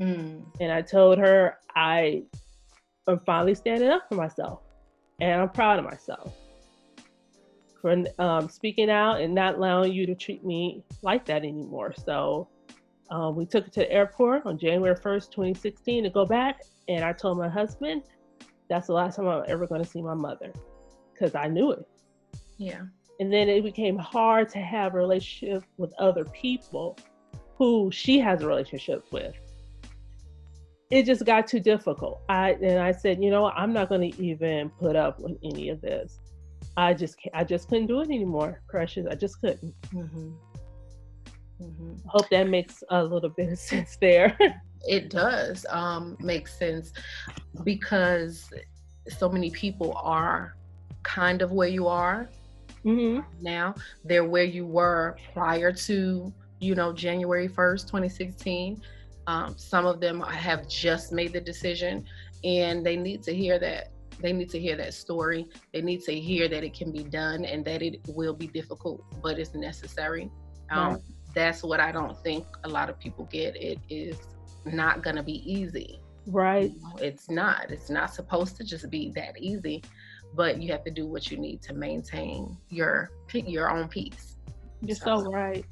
Mm. 0.00 0.44
And 0.60 0.72
I 0.72 0.82
told 0.82 1.18
her 1.18 1.58
I 1.74 2.22
I'm 3.06 3.20
finally 3.20 3.54
standing 3.54 3.88
up 3.88 4.08
for 4.08 4.14
myself, 4.14 4.60
and 5.20 5.40
I'm 5.40 5.48
proud 5.50 5.78
of 5.78 5.84
myself 5.84 6.34
for 7.80 8.04
um, 8.18 8.48
speaking 8.48 8.90
out 8.90 9.20
and 9.20 9.34
not 9.34 9.56
allowing 9.56 9.92
you 9.92 10.06
to 10.06 10.14
treat 10.14 10.44
me 10.44 10.82
like 11.02 11.24
that 11.26 11.44
anymore. 11.44 11.94
So 12.04 12.48
um, 13.10 13.36
we 13.36 13.46
took 13.46 13.66
it 13.66 13.72
to 13.74 13.80
the 13.80 13.92
airport 13.92 14.46
on 14.46 14.58
January 14.58 14.96
1st, 14.96 15.30
2016 15.30 16.04
to 16.04 16.10
go 16.10 16.26
back. 16.26 16.62
And 16.88 17.04
I 17.04 17.12
told 17.12 17.38
my 17.38 17.48
husband, 17.48 18.02
that's 18.68 18.88
the 18.88 18.92
last 18.92 19.16
time 19.16 19.28
I'm 19.28 19.44
ever 19.48 19.66
going 19.66 19.82
to 19.82 19.88
see 19.88 20.02
my 20.02 20.14
mother 20.14 20.52
because 21.12 21.34
I 21.34 21.46
knew 21.46 21.72
it. 21.72 21.86
Yeah. 22.58 22.82
And 23.20 23.32
then 23.32 23.48
it 23.48 23.64
became 23.64 23.96
hard 23.98 24.48
to 24.50 24.58
have 24.58 24.94
a 24.94 24.98
relationship 24.98 25.64
with 25.76 25.92
other 25.98 26.24
people 26.24 26.96
who 27.56 27.90
she 27.92 28.18
has 28.20 28.42
a 28.42 28.46
relationship 28.46 29.04
with. 29.10 29.34
It 30.90 31.04
just 31.04 31.26
got 31.26 31.46
too 31.46 31.60
difficult. 31.60 32.22
I 32.28 32.52
and 32.52 32.78
I 32.78 32.92
said, 32.92 33.22
you 33.22 33.30
know, 33.30 33.50
I'm 33.50 33.72
not 33.72 33.88
going 33.88 34.12
to 34.12 34.22
even 34.22 34.70
put 34.70 34.96
up 34.96 35.20
with 35.20 35.36
any 35.42 35.68
of 35.68 35.80
this. 35.80 36.20
I 36.76 36.94
just 36.94 37.16
I 37.34 37.44
just 37.44 37.68
couldn't 37.68 37.88
do 37.88 38.00
it 38.00 38.08
anymore, 38.08 38.62
Precious. 38.68 39.06
I 39.10 39.14
just 39.14 39.40
couldn't. 39.40 39.74
Mm-hmm. 39.92 40.30
Mm-hmm. 41.60 41.94
Hope 42.06 42.28
that 42.30 42.48
makes 42.48 42.84
a 42.90 43.02
little 43.02 43.30
bit 43.30 43.52
of 43.52 43.58
sense 43.58 43.98
there. 44.00 44.38
it 44.86 45.10
does 45.10 45.66
um, 45.70 46.16
make 46.20 46.46
sense 46.46 46.92
because 47.64 48.50
so 49.08 49.28
many 49.28 49.50
people 49.50 49.92
are 49.96 50.56
kind 51.02 51.42
of 51.42 51.52
where 51.52 51.68
you 51.68 51.86
are 51.86 52.30
mm-hmm. 52.88 53.42
now. 53.42 53.74
They're 54.04 54.24
where 54.24 54.44
you 54.44 54.66
were 54.66 55.16
prior 55.32 55.72
to 55.72 56.32
you 56.60 56.74
know 56.74 56.92
January 56.92 57.48
first, 57.48 57.88
2016. 57.88 58.82
Um, 59.26 59.58
some 59.58 59.84
of 59.84 60.00
them 60.00 60.20
have 60.20 60.68
just 60.68 61.12
made 61.12 61.32
the 61.32 61.40
decision, 61.40 62.04
and 62.44 62.84
they 62.84 62.96
need 62.96 63.22
to 63.24 63.34
hear 63.34 63.58
that 63.58 63.90
they 64.20 64.32
need 64.32 64.50
to 64.50 64.58
hear 64.58 64.76
that 64.76 64.94
story. 64.94 65.46
They 65.72 65.82
need 65.82 66.02
to 66.02 66.12
hear 66.12 66.48
that 66.48 66.64
it 66.64 66.74
can 66.74 66.92
be 66.92 67.04
done 67.04 67.44
and 67.44 67.64
that 67.64 67.82
it 67.82 68.00
will 68.08 68.34
be 68.34 68.48
difficult, 68.48 69.04
but 69.22 69.38
it's 69.38 69.54
necessary. 69.54 70.30
Um, 70.70 70.94
right. 70.94 71.02
That's 71.34 71.62
what 71.62 71.80
I 71.80 71.92
don't 71.92 72.18
think 72.22 72.44
a 72.64 72.68
lot 72.68 72.90
of 72.90 72.98
people 72.98 73.26
get. 73.26 73.56
It 73.56 73.78
is 73.88 74.16
not 74.64 75.02
going 75.02 75.16
to 75.16 75.22
be 75.22 75.50
easy. 75.50 76.00
Right. 76.26 76.72
You 76.72 76.80
know, 76.80 76.96
it's 77.00 77.30
not. 77.30 77.70
It's 77.70 77.90
not 77.90 78.12
supposed 78.12 78.56
to 78.56 78.64
just 78.64 78.90
be 78.90 79.12
that 79.12 79.38
easy, 79.38 79.82
but 80.34 80.60
you 80.62 80.70
have 80.72 80.84
to 80.84 80.90
do 80.90 81.06
what 81.06 81.30
you 81.30 81.38
need 81.38 81.62
to 81.62 81.74
maintain 81.74 82.56
your 82.68 83.10
your 83.32 83.70
own 83.70 83.88
peace. 83.88 84.36
You're 84.82 84.96
so, 84.96 85.22
so 85.22 85.30
right. 85.30 85.64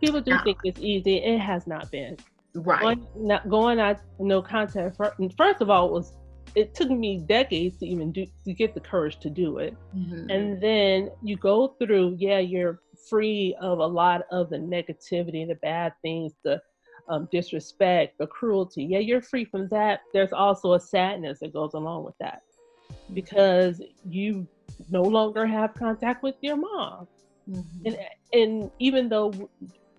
People 0.00 0.20
do 0.20 0.38
think 0.44 0.58
it's 0.64 0.80
easy. 0.80 1.16
It 1.16 1.38
has 1.38 1.66
not 1.66 1.90
been. 1.90 2.16
Right. 2.54 2.80
Going, 2.80 3.06
not, 3.16 3.48
going 3.48 3.80
out 3.80 3.98
no 4.18 4.40
contact. 4.42 4.96
First 5.36 5.60
of 5.60 5.70
all, 5.70 5.88
it 5.88 5.92
was 5.92 6.12
it 6.54 6.74
took 6.74 6.90
me 6.90 7.18
decades 7.18 7.76
to 7.78 7.86
even 7.86 8.12
do 8.12 8.26
to 8.44 8.52
get 8.52 8.72
the 8.72 8.80
courage 8.80 9.18
to 9.18 9.28
do 9.28 9.58
it 9.58 9.76
mm-hmm. 9.94 10.30
and 10.30 10.58
then 10.62 11.10
you 11.22 11.36
go 11.36 11.74
through 11.78 12.16
yeah 12.18 12.38
you're 12.38 12.80
free 13.10 13.54
of 13.60 13.78
a 13.78 13.86
lot 13.86 14.22
of 14.30 14.48
the 14.48 14.56
negativity 14.56 15.46
the 15.46 15.58
bad 15.60 15.92
things 16.00 16.32
the 16.44 16.58
um, 17.08 17.28
disrespect 17.30 18.16
the 18.18 18.26
cruelty 18.26 18.84
yeah 18.84 18.98
you're 18.98 19.20
free 19.20 19.44
from 19.44 19.68
that 19.68 20.00
there's 20.12 20.32
also 20.32 20.72
a 20.74 20.80
sadness 20.80 21.38
that 21.40 21.52
goes 21.52 21.74
along 21.74 22.04
with 22.04 22.14
that. 22.18 22.42
Because 23.12 23.80
you 24.08 24.46
no 24.90 25.02
longer 25.02 25.46
have 25.46 25.74
contact 25.74 26.22
with 26.22 26.34
your 26.40 26.56
mom 26.56 27.06
mm-hmm. 27.48 27.86
and, 27.86 27.98
and 28.32 28.70
even 28.78 29.08
though 29.08 29.32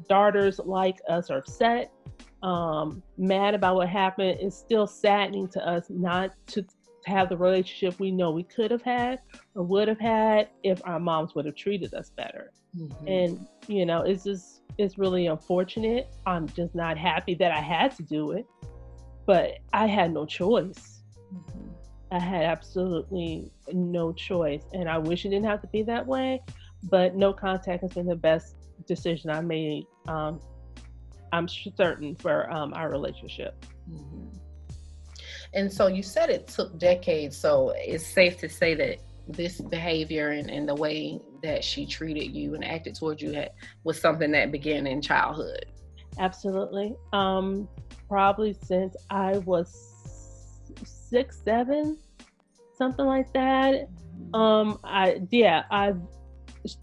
daughters 0.07 0.59
like 0.63 0.97
us 1.09 1.29
are 1.29 1.39
upset 1.39 1.91
um, 2.43 3.01
mad 3.17 3.53
about 3.53 3.75
what 3.75 3.89
happened, 3.89 4.39
it's 4.41 4.55
still 4.55 4.87
saddening 4.87 5.47
to 5.49 5.67
us 5.67 5.87
not 5.89 6.33
to 6.47 6.65
have 7.05 7.29
the 7.29 7.37
relationship 7.37 7.99
we 7.99 8.11
know 8.11 8.31
we 8.31 8.43
could 8.43 8.69
have 8.69 8.81
had 8.81 9.19
or 9.55 9.63
would 9.63 9.87
have 9.87 9.99
had 9.99 10.49
if 10.63 10.81
our 10.85 10.99
moms 10.99 11.33
would 11.35 11.45
have 11.45 11.55
treated 11.55 11.93
us 11.93 12.11
better. 12.11 12.51
Mm-hmm. 12.77 13.07
And 13.07 13.47
you 13.67 13.85
know, 13.85 14.01
it's 14.01 14.23
just 14.23 14.61
it's 14.77 14.97
really 14.97 15.27
unfortunate. 15.27 16.09
I'm 16.25 16.47
just 16.49 16.75
not 16.75 16.97
happy 16.97 17.33
that 17.35 17.51
I 17.51 17.59
had 17.59 17.95
to 17.97 18.03
do 18.03 18.31
it, 18.31 18.45
but 19.25 19.53
I 19.73 19.87
had 19.87 20.13
no 20.13 20.25
choice. 20.25 20.96
I 22.11 22.19
had 22.19 22.43
absolutely 22.43 23.51
no 23.71 24.13
choice, 24.13 24.63
and 24.73 24.89
I 24.89 24.97
wish 24.97 25.25
it 25.25 25.29
didn't 25.29 25.45
have 25.45 25.61
to 25.61 25.67
be 25.67 25.83
that 25.83 26.05
way. 26.05 26.41
But 26.83 27.15
no 27.15 27.33
contact 27.33 27.81
has 27.81 27.93
been 27.93 28.05
the 28.05 28.15
best 28.15 28.55
decision 28.85 29.29
I 29.29 29.41
made 29.41 29.87
um, 30.07 30.39
I'm 31.31 31.47
certain 31.47 32.15
for 32.15 32.49
um, 32.51 32.73
our 32.73 32.89
relationship. 32.89 33.65
Mm-hmm. 33.89 34.37
And 35.53 35.71
so 35.71 35.87
you 35.87 36.03
said 36.03 36.29
it 36.29 36.47
took 36.47 36.77
decades. 36.77 37.37
So 37.37 37.73
it's 37.75 38.05
safe 38.05 38.37
to 38.39 38.49
say 38.49 38.73
that 38.75 38.99
this 39.27 39.59
behavior 39.59 40.29
and, 40.29 40.49
and 40.49 40.67
the 40.67 40.75
way 40.75 41.19
that 41.43 41.63
she 41.63 41.85
treated 41.85 42.33
you 42.33 42.55
and 42.55 42.63
acted 42.63 42.95
towards 42.95 43.21
you 43.21 43.33
had, 43.33 43.51
was 43.83 43.99
something 43.99 44.31
that 44.31 44.51
began 44.51 44.87
in 44.87 45.01
childhood. 45.01 45.65
Absolutely. 46.19 46.95
Um, 47.13 47.67
probably 48.07 48.53
since 48.53 48.95
I 49.09 49.37
was 49.39 49.96
six, 51.09 51.41
seven, 51.43 51.97
something 52.77 53.05
like 53.05 53.31
that. 53.33 53.89
Um, 54.33 54.79
I 54.83 55.21
yeah, 55.31 55.63
I 55.71 55.93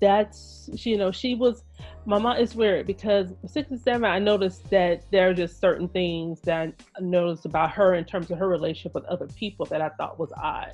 that's 0.00 0.70
you 0.72 0.96
know 0.96 1.10
she 1.10 1.34
was 1.34 1.64
my 2.06 2.18
mom 2.18 2.36
is 2.36 2.54
weird 2.54 2.86
because 2.86 3.32
six 3.46 3.70
and 3.70 3.80
seven 3.80 4.04
i 4.04 4.18
noticed 4.18 4.68
that 4.70 5.02
there 5.10 5.28
are 5.28 5.34
just 5.34 5.60
certain 5.60 5.88
things 5.88 6.40
that 6.42 6.72
i 6.96 7.00
noticed 7.00 7.44
about 7.44 7.70
her 7.70 7.94
in 7.94 8.04
terms 8.04 8.30
of 8.30 8.38
her 8.38 8.48
relationship 8.48 8.94
with 8.94 9.04
other 9.04 9.26
people 9.36 9.66
that 9.66 9.80
i 9.80 9.88
thought 9.90 10.18
was 10.18 10.32
odd 10.36 10.72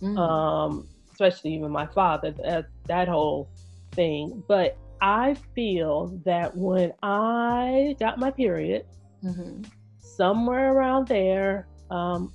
mm-hmm. 0.00 0.16
um 0.18 0.88
especially 1.12 1.54
even 1.54 1.70
my 1.70 1.86
father 1.86 2.30
that, 2.30 2.66
that 2.86 3.08
whole 3.08 3.48
thing 3.92 4.42
but 4.48 4.76
i 5.00 5.34
feel 5.54 6.06
that 6.24 6.54
when 6.56 6.92
i 7.02 7.94
got 7.98 8.18
my 8.18 8.30
period 8.30 8.84
mm-hmm. 9.22 9.62
somewhere 9.98 10.72
around 10.72 11.06
there 11.08 11.66
um 11.90 12.32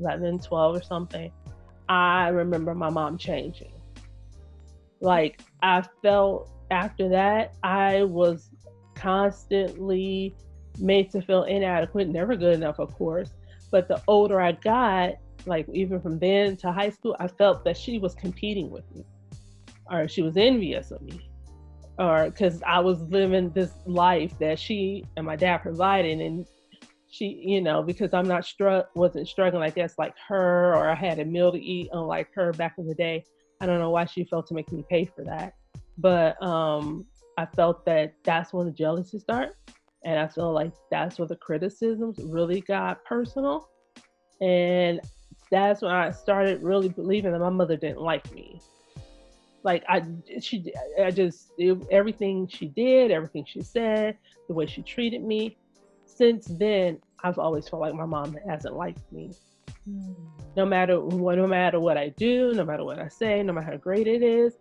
11 0.00 0.38
12 0.40 0.76
or 0.76 0.82
something 0.82 1.32
i 1.88 2.28
remember 2.28 2.74
my 2.74 2.90
mom 2.90 3.16
changing 3.18 3.72
like 5.00 5.40
I 5.62 5.82
felt 6.02 6.50
after 6.70 7.08
that, 7.10 7.54
I 7.62 8.02
was 8.04 8.50
constantly 8.94 10.34
made 10.78 11.10
to 11.10 11.22
feel 11.22 11.44
inadequate, 11.44 12.08
never 12.08 12.36
good 12.36 12.54
enough, 12.54 12.78
of 12.78 12.94
course. 12.94 13.30
But 13.70 13.88
the 13.88 14.02
older 14.08 14.40
I 14.40 14.52
got, 14.52 15.14
like 15.46 15.66
even 15.72 16.00
from 16.00 16.18
then 16.18 16.56
to 16.58 16.72
high 16.72 16.90
school, 16.90 17.16
I 17.18 17.28
felt 17.28 17.64
that 17.64 17.76
she 17.76 17.98
was 17.98 18.14
competing 18.14 18.70
with 18.70 18.84
me 18.94 19.04
or 19.90 20.08
she 20.08 20.22
was 20.22 20.36
envious 20.36 20.90
of 20.90 21.00
me 21.02 21.30
or 21.98 22.26
because 22.26 22.62
I 22.66 22.80
was 22.80 23.00
living 23.02 23.50
this 23.50 23.72
life 23.86 24.38
that 24.38 24.58
she 24.58 25.04
and 25.16 25.24
my 25.24 25.36
dad 25.36 25.58
provided. 25.58 26.20
And 26.20 26.46
she, 27.10 27.42
you 27.44 27.60
know, 27.60 27.82
because 27.82 28.12
I'm 28.12 28.28
not 28.28 28.44
struck, 28.44 28.94
wasn't 28.94 29.28
struggling 29.28 29.62
like 29.62 29.74
that's 29.74 29.98
like 29.98 30.14
her, 30.28 30.74
or 30.74 30.88
I 30.90 30.94
had 30.94 31.18
a 31.18 31.24
meal 31.24 31.50
to 31.52 31.58
eat 31.58 31.88
unlike 31.92 32.28
her 32.34 32.52
back 32.52 32.74
in 32.78 32.86
the 32.86 32.94
day. 32.94 33.24
I 33.60 33.66
don't 33.66 33.78
know 33.78 33.90
why 33.90 34.04
she 34.04 34.24
felt 34.24 34.46
to 34.48 34.54
make 34.54 34.70
me 34.70 34.84
pay 34.88 35.04
for 35.04 35.24
that, 35.24 35.54
but 35.96 36.40
um, 36.42 37.06
I 37.36 37.46
felt 37.46 37.84
that 37.86 38.14
that's 38.24 38.52
when 38.52 38.66
the 38.66 38.72
jealousy 38.72 39.18
started, 39.18 39.54
and 40.04 40.18
I 40.18 40.28
feel 40.28 40.52
like 40.52 40.72
that's 40.90 41.18
where 41.18 41.26
the 41.26 41.36
criticisms 41.36 42.18
really 42.22 42.60
got 42.60 43.04
personal, 43.04 43.68
and 44.40 45.00
that's 45.50 45.82
when 45.82 45.92
I 45.92 46.10
started 46.10 46.62
really 46.62 46.90
believing 46.90 47.32
that 47.32 47.38
my 47.38 47.48
mother 47.48 47.76
didn't 47.76 48.02
like 48.02 48.30
me. 48.32 48.60
Like 49.64 49.82
I, 49.88 50.04
she, 50.40 50.72
I 51.02 51.10
just 51.10 51.52
it, 51.58 51.78
everything 51.90 52.46
she 52.48 52.66
did, 52.66 53.10
everything 53.10 53.44
she 53.46 53.62
said, 53.62 54.16
the 54.46 54.54
way 54.54 54.66
she 54.66 54.82
treated 54.82 55.22
me. 55.22 55.56
Since 56.18 56.46
then, 56.46 56.98
I've 57.22 57.38
always 57.38 57.68
felt 57.68 57.80
like 57.80 57.94
my 57.94 58.04
mom 58.04 58.36
hasn't 58.48 58.74
liked 58.74 59.12
me. 59.12 59.30
No 60.56 60.66
matter 60.66 61.00
what, 61.00 61.38
no 61.38 61.46
matter 61.46 61.78
what 61.78 61.96
I 61.96 62.08
do, 62.08 62.52
no 62.54 62.64
matter 62.64 62.84
what 62.84 62.98
I 62.98 63.06
say, 63.06 63.40
no 63.44 63.52
matter 63.52 63.70
how 63.70 63.76
great 63.76 64.08
it 64.08 64.24
is, 64.24 64.54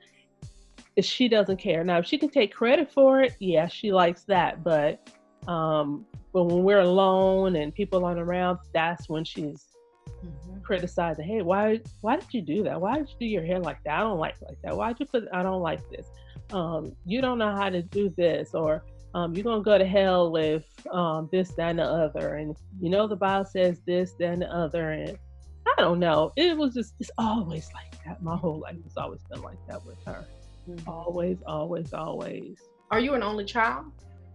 she 1.02 1.28
doesn't 1.28 1.58
care. 1.58 1.84
Now, 1.84 1.98
if 1.98 2.06
she 2.06 2.20
can 2.20 2.30
take 2.30 2.54
credit 2.54 2.92
for 2.92 3.22
it, 3.22 3.36
yeah, 3.40 3.68
she 3.68 3.92
likes 3.92 4.24
that. 4.26 4.64
But 4.64 5.10
um, 5.48 6.06
but 6.32 6.44
when 6.44 6.64
we're 6.64 6.82
alone 6.82 7.56
and 7.56 7.74
people 7.74 8.06
aren't 8.06 8.20
around, 8.20 8.60
that's 8.72 9.10
when 9.10 9.24
she's 9.24 9.66
mm-hmm. 10.08 10.60
criticizing. 10.62 11.26
Hey, 11.26 11.42
why 11.42 11.82
why 12.02 12.18
did 12.18 12.32
you 12.32 12.42
do 12.44 12.64
that? 12.66 12.80
Why 12.80 12.98
did 13.00 13.10
you 13.10 13.16
do 13.20 13.26
your 13.26 13.44
hair 13.44 13.60
like 13.60 13.84
that? 13.84 13.98
I 13.98 14.02
don't 14.02 14.20
like 14.20 14.36
it 14.40 14.48
like 14.48 14.62
that. 14.64 14.78
Why 14.78 14.90
did 14.90 15.00
you 15.00 15.06
put? 15.08 15.28
I 15.34 15.42
don't 15.42 15.64
like 15.64 15.82
this. 15.90 16.06
Um, 16.54 16.96
you 17.04 17.20
don't 17.20 17.40
know 17.40 17.56
how 17.56 17.72
to 17.72 17.82
do 17.82 18.14
this, 18.16 18.54
or 18.54 18.84
um, 19.14 19.34
you're 19.34 19.44
gonna 19.44 19.64
go 19.64 19.78
to 19.78 19.86
hell 19.86 20.32
with 20.32 20.66
um, 20.92 21.30
this, 21.32 21.52
that, 21.52 21.72
and 21.72 21.80
the 21.80 21.84
other. 21.84 22.36
And 22.36 22.56
you 22.80 22.90
know 22.90 23.08
the 23.08 23.16
Bible 23.16 23.46
says 23.46 23.82
this, 23.86 24.14
that, 24.20 24.34
and 24.34 24.42
the 24.42 24.54
other. 24.54 24.92
And 24.92 25.18
I 25.66 25.82
don't 25.82 26.00
know. 26.00 26.32
It 26.36 26.58
was 26.58 26.74
just 26.74 26.94
it's 27.00 27.12
always 27.18 27.70
like 27.74 28.04
that. 28.06 28.22
My 28.22 28.36
whole 28.36 28.60
life 28.60 28.78
has 28.84 28.98
always 28.98 29.22
been 29.24 29.42
like 29.42 29.58
that 29.68 29.86
with 29.86 29.98
her. 30.06 30.26
Mm-hmm. 30.70 30.90
Always, 30.90 31.38
always, 31.46 31.94
always. 31.94 32.58
Are 32.92 33.00
you 33.00 33.14
an 33.14 33.24
only 33.24 33.46
child? 33.46 33.86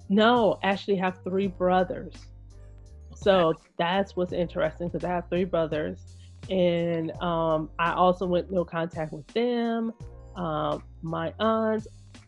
No, 0.08 0.58
actually 0.62 0.96
have 0.96 1.22
three 1.24 1.46
brothers. 1.46 2.14
So 3.14 3.54
that's 3.78 4.16
what's 4.16 4.32
interesting 4.32 4.88
because 4.88 5.04
I 5.04 5.10
have 5.10 5.28
three 5.28 5.44
brothers, 5.44 6.16
and 6.50 7.12
um, 7.22 7.70
I 7.78 7.92
also 7.92 8.26
went 8.26 8.50
no 8.50 8.64
contact 8.64 9.12
with 9.12 9.26
them. 9.28 9.92
Um, 10.34 10.82
my 11.02 11.32
aunts, 11.38 11.86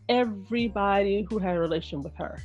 everybody 0.09 1.25
who 1.29 1.37
had 1.39 1.55
a 1.55 1.59
relation 1.59 2.01
with 2.01 2.15
her. 2.15 2.39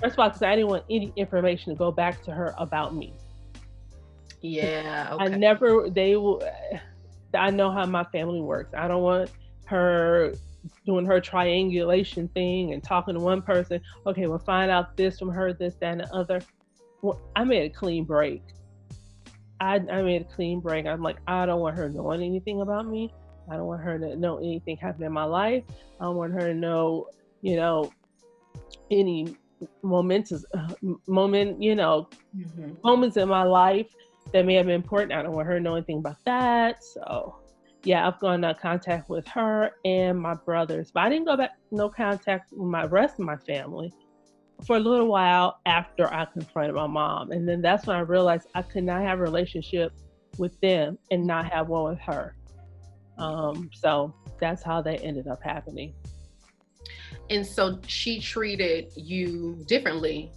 First 0.00 0.14
of 0.14 0.18
all, 0.18 0.28
because 0.28 0.42
I 0.42 0.56
didn't 0.56 0.70
want 0.70 0.84
any 0.88 1.12
information 1.16 1.72
to 1.72 1.78
go 1.78 1.92
back 1.92 2.22
to 2.24 2.32
her 2.32 2.54
about 2.56 2.94
me. 2.94 3.12
Yeah, 4.40 5.10
okay. 5.12 5.24
I 5.24 5.28
never. 5.28 5.90
They 5.90 6.16
will. 6.16 6.42
I 7.34 7.50
know 7.50 7.70
how 7.70 7.84
my 7.86 8.04
family 8.04 8.40
works. 8.40 8.72
I 8.74 8.88
don't 8.88 9.02
want 9.02 9.30
her 9.66 10.32
doing 10.86 11.04
her 11.04 11.20
triangulation 11.20 12.28
thing 12.28 12.72
and 12.72 12.82
talking 12.82 13.14
to 13.14 13.20
one 13.20 13.42
person. 13.42 13.80
Okay, 14.06 14.26
we'll 14.26 14.38
find 14.38 14.70
out 14.70 14.96
this 14.96 15.18
from 15.18 15.30
her, 15.30 15.52
this, 15.52 15.74
that, 15.80 15.92
and 15.92 16.00
the 16.00 16.14
other. 16.14 16.40
Well, 17.02 17.20
I 17.36 17.44
made 17.44 17.70
a 17.70 17.74
clean 17.74 18.04
break. 18.04 18.42
I, 19.60 19.74
I 19.74 20.02
made 20.02 20.22
a 20.22 20.24
clean 20.24 20.60
break. 20.60 20.86
I'm 20.86 21.02
like, 21.02 21.18
I 21.26 21.44
don't 21.44 21.60
want 21.60 21.76
her 21.76 21.88
knowing 21.88 22.22
anything 22.22 22.60
about 22.60 22.86
me. 22.86 23.12
I 23.50 23.56
don't 23.56 23.66
want 23.66 23.82
her 23.82 23.98
to 23.98 24.16
know 24.16 24.38
anything 24.38 24.76
happening 24.76 25.06
in 25.06 25.12
my 25.12 25.24
life. 25.24 25.64
I 26.00 26.04
don't 26.04 26.16
want 26.16 26.32
her 26.34 26.40
to 26.40 26.54
know, 26.54 27.08
you 27.42 27.56
know, 27.56 27.92
any 28.90 29.36
momentous 29.82 30.44
uh, 30.54 30.68
moment, 31.06 31.62
you 31.62 31.74
know, 31.74 32.08
mm-hmm. 32.36 32.72
moments 32.84 33.16
in 33.16 33.28
my 33.28 33.42
life 33.42 33.86
that 34.32 34.44
may 34.44 34.54
have 34.54 34.66
been 34.66 34.74
important. 34.74 35.12
I 35.12 35.22
don't 35.22 35.32
want 35.32 35.46
her 35.46 35.54
to 35.54 35.60
know 35.60 35.74
anything 35.74 35.98
about 35.98 36.22
that. 36.24 36.84
So 36.84 37.36
yeah, 37.84 38.06
I've 38.06 38.18
gone 38.20 38.40
no 38.40 38.54
contact 38.54 39.08
with 39.08 39.26
her 39.28 39.72
and 39.84 40.18
my 40.18 40.34
brothers, 40.34 40.90
but 40.92 41.04
I 41.04 41.08
didn't 41.08 41.26
go 41.26 41.36
back 41.36 41.52
no 41.70 41.88
contact 41.88 42.52
with 42.52 42.68
my 42.68 42.84
rest 42.84 43.18
of 43.18 43.24
my 43.24 43.36
family 43.36 43.92
for 44.66 44.76
a 44.76 44.80
little 44.80 45.06
while 45.06 45.60
after 45.66 46.12
I 46.12 46.24
confronted 46.24 46.74
my 46.74 46.86
mom, 46.86 47.30
and 47.30 47.48
then 47.48 47.62
that's 47.62 47.86
when 47.86 47.96
I 47.96 48.00
realized 48.00 48.48
I 48.54 48.62
could 48.62 48.84
not 48.84 49.02
have 49.02 49.20
a 49.20 49.22
relationship 49.22 49.92
with 50.36 50.58
them 50.60 50.98
and 51.10 51.24
not 51.24 51.52
have 51.52 51.68
one 51.68 51.84
with 51.84 52.00
her. 52.00 52.34
Um, 53.18 53.70
so 53.74 54.14
that's 54.40 54.62
how 54.62 54.80
that 54.82 55.02
ended 55.02 55.26
up 55.26 55.42
happening. 55.42 55.94
And 57.30 57.46
so 57.46 57.80
she 57.86 58.20
treated 58.20 58.92
you 58.96 59.62
differently 59.66 60.32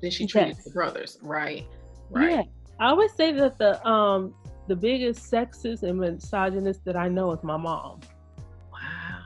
than 0.00 0.10
she 0.10 0.26
treated 0.26 0.56
yes. 0.56 0.64
the 0.64 0.70
brothers, 0.70 1.18
right? 1.22 1.66
Right. 2.10 2.30
Yeah. 2.30 2.42
I 2.78 2.88
always 2.90 3.12
say 3.12 3.32
that 3.32 3.58
the 3.58 3.86
um 3.86 4.34
the 4.66 4.76
biggest 4.76 5.30
sexist 5.30 5.82
and 5.82 6.00
misogynist 6.00 6.84
that 6.84 6.96
I 6.96 7.08
know 7.08 7.32
is 7.32 7.42
my 7.42 7.56
mom. 7.56 8.00
Wow. 8.72 9.22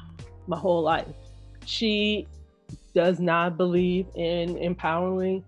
My 0.46 0.58
whole 0.58 0.82
life. 0.82 1.06
She 1.64 2.26
does 2.94 3.20
not 3.20 3.56
believe 3.56 4.06
in 4.14 4.56
empowering 4.58 5.44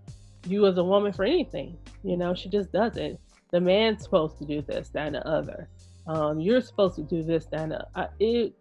you 0.47 0.65
as 0.65 0.77
a 0.77 0.83
woman 0.83 1.13
for 1.13 1.25
anything. 1.25 1.77
You 2.03 2.17
know, 2.17 2.33
she 2.33 2.49
just 2.49 2.71
doesn't. 2.71 3.19
The 3.51 3.59
man's 3.59 4.03
supposed 4.03 4.37
to 4.39 4.45
do 4.45 4.61
this, 4.61 4.89
that, 4.89 5.07
and 5.07 5.15
the 5.15 5.27
other. 5.27 5.67
Um, 6.07 6.39
you're 6.39 6.61
supposed 6.61 6.95
to 6.95 7.03
do 7.03 7.23
this, 7.23 7.45
that, 7.47 7.61
and 7.61 7.73
uh, 7.95 8.07
it. 8.19 8.53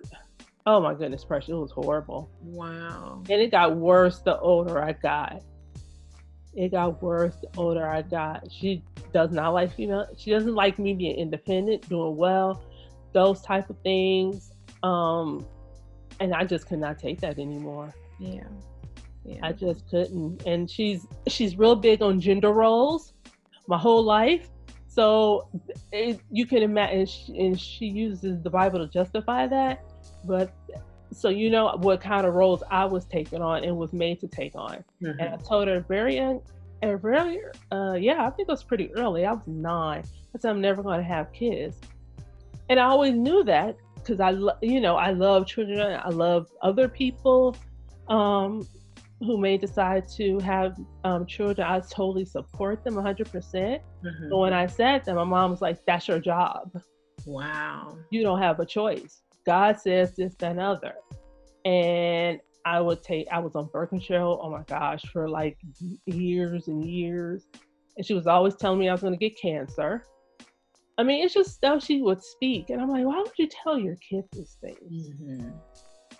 Oh 0.67 0.81
my 0.81 0.95
goodness, 0.95 1.25
precious! 1.25 1.51
It 1.51 1.55
was 1.55 1.73
horrible. 1.73 2.31
Wow. 2.43 3.23
And 3.31 3.41
it 3.41 3.51
got 3.51 3.77
worse 3.77 4.19
the 4.19 4.39
older 4.39 4.83
I 4.83 4.93
got 4.93 5.43
it 6.55 6.71
got 6.71 7.03
worse 7.03 7.37
the 7.37 7.49
older 7.57 7.87
I 7.87 8.03
got. 8.03 8.51
She 8.51 8.83
does 9.13 9.31
not 9.31 9.51
like 9.51 9.75
female. 9.75 10.07
She 10.17 10.31
doesn't 10.31 10.55
like 10.55 10.79
me 10.79 10.95
being 10.95 11.17
independent, 11.17 11.89
doing 11.89 12.17
well, 12.17 12.63
those 13.13 13.41
type 13.43 13.71
of 13.71 13.77
things. 13.83 14.53
Um, 14.83 15.47
and 16.19 16.35
I 16.35 16.45
just 16.45 16.67
could 16.67 16.81
not 16.81 16.99
take 16.99 17.21
that 17.21 17.39
anymore. 17.39 17.95
Yeah. 18.19 18.45
Yeah. 19.25 19.39
I 19.43 19.53
just 19.53 19.89
couldn't. 19.89 20.45
And 20.47 20.69
she's 20.69 21.07
she's 21.29 21.57
real 21.57 21.77
big 21.77 22.03
on 22.03 22.21
gender 22.21 22.53
roles 22.53 23.13
my 23.67 23.79
whole 23.79 24.03
life. 24.03 24.49
So 24.91 25.47
it, 25.93 26.21
you 26.33 26.47
can 26.47 26.63
imagine, 26.65 26.99
and 26.99 27.09
she, 27.09 27.39
and 27.39 27.61
she 27.61 27.87
uses 27.87 28.43
the 28.43 28.51
Bible 28.51 28.81
to 28.81 28.89
justify 28.89 29.47
that. 29.47 29.85
But 30.25 30.53
so 31.13 31.29
you 31.29 31.49
know 31.49 31.77
what 31.79 32.01
kind 32.01 32.27
of 32.27 32.35
roles 32.35 32.65
I 32.73 32.87
was 32.87 33.05
taking 33.05 33.41
on 33.41 33.63
and 33.63 33.77
was 33.77 33.93
made 33.93 34.19
to 34.21 34.27
take 34.27 34.57
on. 34.57 34.85
Mm-hmm. 35.01 35.21
And 35.21 35.35
I 35.35 35.37
told 35.37 35.69
her 35.69 35.81
very 35.81 36.17
young, 36.17 36.43
and 36.83 37.01
very, 37.01 37.39
uh, 37.71 37.93
yeah, 38.01 38.27
I 38.27 38.31
think 38.31 38.49
it 38.49 38.53
was 38.53 38.65
pretty 38.65 38.93
early. 38.95 39.25
I 39.25 39.33
was 39.33 39.47
nine. 39.47 40.03
I 40.35 40.39
said 40.41 40.51
I'm 40.51 40.61
never 40.61 40.83
going 40.83 40.99
to 40.99 41.05
have 41.05 41.33
kids, 41.33 41.77
and 42.69 42.81
I 42.81 42.85
always 42.85 43.15
knew 43.15 43.45
that 43.45 43.77
because 43.95 44.19
I, 44.19 44.31
lo- 44.31 44.59
you 44.61 44.81
know, 44.81 44.97
I 44.97 45.13
love 45.13 45.47
children. 45.47 46.01
I 46.03 46.09
love 46.09 46.49
other 46.63 46.89
people 46.89 47.57
um, 48.09 48.67
who 49.21 49.39
may 49.39 49.57
decide 49.57 50.09
to 50.17 50.39
have 50.41 50.77
um, 51.05 51.27
children. 51.27 51.67
I 51.69 51.81
totally 51.81 52.25
support 52.25 52.83
them 52.85 52.95
100. 52.95 53.31
percent 53.31 53.83
mm-hmm. 54.05 54.29
But 54.31 54.39
when 54.39 54.53
I 54.53 54.67
said 54.67 55.05
that, 55.05 55.15
my 55.15 55.25
mom 55.25 55.51
was 55.51 55.63
like, 55.63 55.85
"That's 55.87 56.09
your 56.09 56.19
job. 56.19 56.71
Wow, 57.27 57.97
you 58.11 58.23
don't 58.23 58.41
have 58.41 58.61
a 58.61 58.67
choice." 58.67 59.23
God 59.47 59.81
says 59.81 60.15
this, 60.17 60.35
that, 60.37 60.53
and 60.53 60.61
other. 60.61 60.95
And 61.65 62.41
I 62.65 62.81
would 62.81 63.03
take, 63.03 63.27
I 63.33 63.39
was 63.39 63.57
on 63.57 63.69
birth 63.73 63.91
control, 63.91 64.41
oh 64.43 64.51
my 64.51 64.63
gosh, 64.63 65.03
for 65.13 65.29
like 65.29 65.59
years 66.07 66.69
and 66.69 66.85
years. 66.85 67.47
And 67.97 68.07
she 68.07 68.15
was 68.15 68.27
always 68.27 68.55
telling 68.55 68.79
me 68.79 68.89
I 68.89 68.93
was 68.93 69.01
going 69.01 69.15
to 69.15 69.19
get 69.19 69.41
cancer. 69.41 70.05
I 70.99 71.03
mean, 71.03 71.25
it's 71.25 71.35
just 71.35 71.59
how 71.65 71.79
she 71.79 72.03
would 72.03 72.23
speak. 72.23 72.71
And 72.71 72.81
I'm 72.81 72.91
like, 72.91 73.05
why 73.05 73.19
would 73.19 73.33
you 73.39 73.49
tell 73.49 73.79
your 73.79 73.97
kids 73.97 74.29
these 74.33 74.57
things? 74.61 75.09
Mm-hmm. 75.09 75.51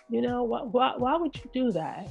You 0.09 0.21
know, 0.21 0.43
why, 0.43 0.63
why, 0.63 0.93
why 0.97 1.15
would 1.15 1.35
you 1.35 1.49
do 1.53 1.71
that? 1.71 2.09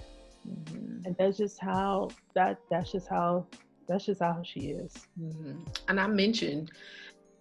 Mm-hmm. 0.49 1.07
And 1.07 1.17
that's 1.19 1.39
just 1.39 1.61
how, 1.61 2.11
that, 2.35 2.59
that's 2.71 2.93
just 2.93 3.09
how, 3.09 3.47
that's 3.89 4.07
just 4.07 4.21
how 4.21 4.43
she 4.45 4.71
is. 4.71 4.95
Mm-hmm. 5.21 5.63
And 5.89 6.01
I 6.01 6.07
mentioned 6.07 6.73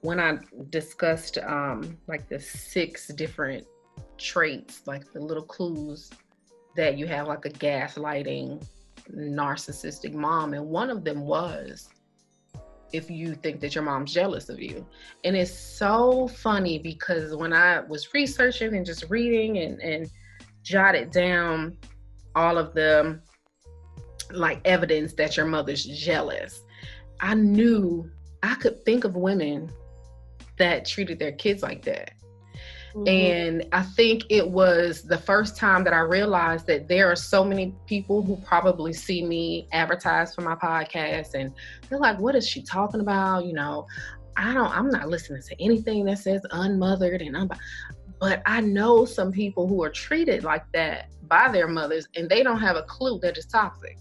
when 0.01 0.19
I 0.19 0.39
discussed 0.69 1.38
um, 1.39 1.97
like 2.07 2.29
the 2.29 2.39
six 2.39 3.07
different 3.07 3.65
traits, 4.17 4.81
like 4.85 5.12
the 5.12 5.19
little 5.19 5.43
clues 5.43 6.09
that 6.75 6.97
you 6.97 7.07
have, 7.07 7.27
like 7.27 7.45
a 7.45 7.49
gaslighting, 7.49 8.65
narcissistic 9.13 10.13
mom, 10.13 10.53
and 10.53 10.65
one 10.65 10.89
of 10.89 11.03
them 11.03 11.21
was 11.21 11.89
if 12.91 13.09
you 13.09 13.35
think 13.35 13.59
that 13.59 13.75
your 13.75 13.83
mom's 13.83 14.13
jealous 14.13 14.49
of 14.49 14.59
you. 14.59 14.85
And 15.23 15.35
it's 15.35 15.53
so 15.53 16.27
funny 16.27 16.79
because 16.79 17.35
when 17.35 17.53
I 17.53 17.81
was 17.81 18.13
researching 18.13 18.75
and 18.75 18.85
just 18.85 19.05
reading 19.09 19.59
and, 19.59 19.79
and 19.79 20.09
jotted 20.63 21.12
down 21.12 21.77
all 22.35 22.57
of 22.57 22.73
the 22.73 23.19
like 24.31 24.61
evidence 24.65 25.13
that 25.13 25.37
your 25.37 25.45
mother's 25.45 25.85
jealous, 25.85 26.61
I 27.19 27.33
knew 27.33 28.09
I 28.43 28.55
could 28.55 28.83
think 28.85 29.03
of 29.03 29.15
women 29.15 29.71
that 30.57 30.85
treated 30.85 31.19
their 31.19 31.31
kids 31.31 31.63
like 31.63 31.83
that. 31.83 32.13
Mm-hmm. 32.95 33.07
And 33.07 33.67
I 33.71 33.83
think 33.83 34.23
it 34.29 34.47
was 34.47 35.03
the 35.03 35.17
first 35.17 35.57
time 35.57 35.83
that 35.83 35.93
I 35.93 35.99
realized 35.99 36.65
that 36.67 36.87
there 36.87 37.11
are 37.11 37.15
so 37.15 37.43
many 37.43 37.73
people 37.85 38.23
who 38.23 38.35
probably 38.37 38.93
see 38.93 39.23
me 39.23 39.67
advertise 39.71 40.33
for 40.33 40.41
my 40.41 40.55
podcast 40.55 41.35
and 41.35 41.53
they're 41.87 41.99
like, 41.99 42.19
what 42.19 42.35
is 42.35 42.47
she 42.47 42.63
talking 42.63 42.99
about? 42.99 43.45
You 43.45 43.53
know, 43.53 43.85
I 44.37 44.53
don't, 44.53 44.75
I'm 44.75 44.89
not 44.89 45.07
listening 45.07 45.41
to 45.43 45.61
anything 45.61 46.05
that 46.05 46.19
says 46.19 46.41
unmothered 46.51 47.21
and 47.21 47.37
I'm, 47.37 47.49
but 48.19 48.41
I 48.45 48.62
know 48.62 49.05
some 49.05 49.32
people 49.32 49.67
who 49.67 49.84
are 49.84 49.89
treated 49.89 50.43
like 50.43 50.69
that 50.73 51.10
by 51.27 51.49
their 51.51 51.67
mothers 51.67 52.08
and 52.15 52.29
they 52.29 52.43
don't 52.43 52.60
have 52.60 52.75
a 52.75 52.84
clue 52.84 53.19
that 53.21 53.38
it's 53.38 53.45
toxic. 53.45 53.97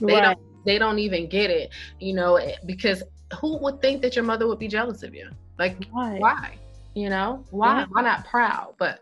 They 0.00 0.14
right. 0.14 0.22
don't, 0.22 0.64
they 0.64 0.78
don't 0.78 0.98
even 0.98 1.28
get 1.28 1.50
it, 1.50 1.70
you 2.00 2.14
know, 2.14 2.36
eh, 2.36 2.56
because 2.66 3.02
who 3.40 3.58
would 3.58 3.80
think 3.80 4.02
that 4.02 4.16
your 4.16 4.24
mother 4.24 4.46
would 4.46 4.58
be 4.58 4.68
jealous 4.68 5.02
of 5.02 5.14
you? 5.14 5.30
Like 5.58 5.84
why? 5.90 6.18
why? 6.18 6.58
You 6.94 7.08
know, 7.08 7.44
why? 7.50 7.80
Yeah. 7.80 7.86
Why 7.90 8.02
not 8.02 8.26
proud? 8.26 8.74
But 8.78 9.00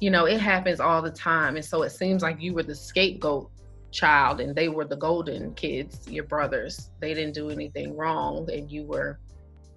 you 0.00 0.10
know, 0.10 0.26
it 0.26 0.40
happens 0.40 0.80
all 0.80 1.00
the 1.00 1.10
time. 1.10 1.56
And 1.56 1.64
so 1.64 1.82
it 1.82 1.90
seems 1.90 2.22
like 2.22 2.40
you 2.40 2.54
were 2.54 2.62
the 2.62 2.74
scapegoat 2.74 3.50
child 3.92 4.40
and 4.40 4.54
they 4.54 4.68
were 4.68 4.84
the 4.84 4.96
golden 4.96 5.54
kids, 5.54 6.06
your 6.08 6.24
brothers. 6.24 6.90
They 7.00 7.14
didn't 7.14 7.34
do 7.34 7.50
anything 7.50 7.96
wrong 7.96 8.50
and 8.52 8.70
you 8.70 8.84
were 8.84 9.18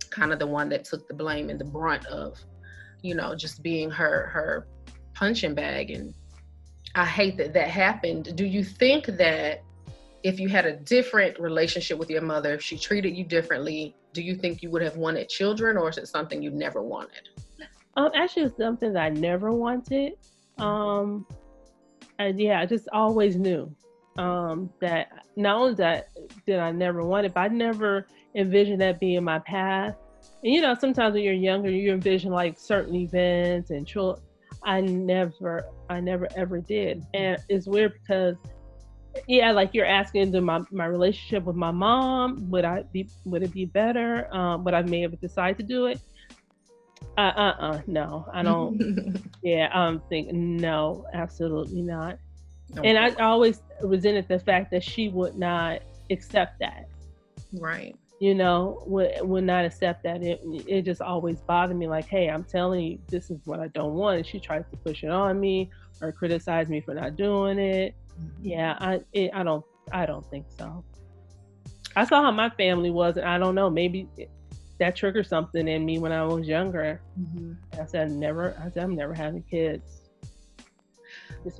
kind 0.10 0.34
of 0.34 0.39
the 0.39 0.48
one 0.48 0.69
that 0.69 0.84
took 0.84 1.08
the 1.08 1.13
blame 1.13 1.50
and 1.50 1.60
the 1.60 1.65
brunt 1.65 2.06
of, 2.08 2.38
you 3.02 3.16
know, 3.16 3.36
just 3.36 3.62
being 3.64 3.90
her 3.92 4.28
her 4.28 4.68
punching 5.14 5.54
bag 5.54 5.92
and 5.92 6.14
I 6.96 7.06
hate 7.06 7.38
that 7.38 7.54
that 7.54 7.70
happened. 7.70 8.36
Do 8.36 8.46
you 8.46 8.64
think 8.64 9.06
that 9.06 9.64
if 10.24 10.40
you 10.40 10.50
had 10.50 10.66
a 10.66 10.76
different 10.76 11.40
relationship 11.40 11.98
with 11.98 12.10
your 12.10 12.22
mother, 12.22 12.54
if 12.56 12.62
she 12.62 12.78
treated 12.78 13.16
you 13.16 13.24
differently, 13.24 13.96
do 14.14 14.22
you 14.22 14.36
think 14.36 14.64
you 14.64 14.70
would 14.72 14.82
have 14.82 14.98
wanted 14.98 15.30
children 15.30 15.78
or 15.78 15.90
is 15.90 15.98
it 15.98 16.08
something 16.08 16.42
you 16.42 16.50
never 16.50 16.82
wanted? 16.82 17.30
Um, 17.96 18.12
actually, 18.16 18.44
it's 18.44 18.58
something 18.58 18.94
that 18.94 19.04
I 19.04 19.10
never 19.10 19.52
wanted. 19.52 20.14
Um, 20.58 21.26
and 22.18 22.40
yeah, 22.40 22.60
I 22.60 22.66
just 22.66 22.90
always 22.92 23.36
knew 23.36 23.74
um, 24.18 24.70
that 24.82 25.26
not 25.36 25.56
only 25.56 25.76
that 25.76 26.10
did 26.46 26.60
I 26.60 26.72
never 26.72 27.06
want 27.06 27.26
it, 27.26 27.34
but 27.34 27.42
I 27.42 27.48
never 27.48 28.08
envisioned 28.36 28.82
that 28.82 29.00
being 29.00 29.24
my 29.24 29.40
path. 29.40 29.96
And 30.43 30.53
you 30.53 30.62
know, 30.62 30.73
sometimes 30.73 31.13
when 31.13 31.23
you're 31.23 31.34
younger, 31.34 31.69
you 31.69 31.93
envision 31.93 32.32
like 32.32 32.58
certain 32.60 32.95
events 32.95 33.71
and 33.71 33.86
children. 33.86 34.23
I 34.63 34.82
never, 34.82 35.65
I 35.89 36.01
never 36.01 36.27
ever 36.36 36.60
did, 36.60 37.05
and 37.13 37.38
it's 37.47 37.65
weird 37.65 37.93
because 37.93 38.36
yeah 39.27 39.51
like 39.51 39.73
you're 39.73 39.86
asking 39.86 40.32
to 40.32 40.39
my, 40.39 40.62
my 40.71 40.86
relationship 40.86 41.43
with 41.43 41.55
my 41.55 41.71
mom 41.71 42.47
would 42.49 42.63
i 42.63 42.84
be 42.93 43.10
would 43.25 43.41
it 43.41 43.51
be 43.51 43.65
better 43.65 44.32
um, 44.34 44.63
would 44.63 44.75
i 44.75 44.84
may 44.84 45.01
have 45.01 45.19
decided 45.19 45.58
to 45.58 45.63
do 45.63 45.88
it 45.88 45.99
Uh 47.17 47.21
uh 47.21 47.55
uh 47.60 47.82
no, 47.88 48.25
I 48.34 48.43
don't. 48.43 49.21
yeah, 49.43 49.67
I'm 49.73 50.01
thinking 50.10 50.58
no, 50.58 51.05
absolutely 51.13 51.82
not. 51.82 52.17
Okay. 52.77 52.88
And 52.88 52.97
I 52.97 53.12
always 53.21 53.62
resented 53.82 54.27
the 54.27 54.39
fact 54.39 54.71
that 54.71 54.84
she 54.84 55.10
would 55.10 55.38
not 55.38 55.82
accept 56.12 56.60
that. 56.60 56.88
Right. 57.53 57.95
You 58.19 58.36
know, 58.36 58.84
would 58.86 59.12
would 59.21 59.45
not 59.45 59.65
accept 59.65 60.03
that. 60.03 60.21
It 60.21 60.41
it 60.67 60.82
just 60.84 61.01
always 61.01 61.39
bothered 61.41 61.77
me. 61.77 61.88
Like, 61.88 62.05
hey, 62.05 62.29
I'm 62.29 62.43
telling 62.43 62.84
you, 62.84 62.99
this 63.08 63.29
is 63.32 63.39
what 63.45 63.60
I 63.60 63.67
don't 63.69 63.93
want. 63.93 64.17
And 64.17 64.25
she 64.27 64.39
tries 64.39 64.65
to 64.71 64.77
push 64.77 65.03
it 65.03 65.10
on 65.10 65.39
me 65.39 65.69
or 66.01 66.12
criticize 66.12 66.67
me 66.67 66.82
for 66.82 66.93
not 66.93 67.15
doing 67.15 67.60
it. 67.60 67.95
Mm-hmm. 68.19 68.45
Yeah, 68.45 68.77
I 68.79 68.99
it, 69.13 69.32
I 69.34 69.43
don't 69.43 69.63
I 69.91 70.05
don't 70.05 70.29
think 70.29 70.47
so. 70.58 70.84
I 71.95 72.05
saw 72.05 72.21
how 72.21 72.32
my 72.32 72.49
family 72.51 72.91
was, 72.91 73.17
and 73.17 73.25
I 73.25 73.38
don't 73.38 73.55
know, 73.55 73.69
maybe 73.69 74.08
that 74.79 74.95
triggered 74.95 75.27
something 75.27 75.67
in 75.67 75.86
me 75.86 75.99
when 75.99 76.12
I 76.12 76.23
was 76.23 76.47
younger. 76.47 77.01
Mm-hmm. 77.19 77.82
I 77.82 77.86
said, 77.86 78.12
never. 78.12 78.55
I 78.60 78.69
said, 78.71 78.84
I'm 78.84 78.95
never 78.95 79.13
having 79.13 79.43
kids. 79.43 80.01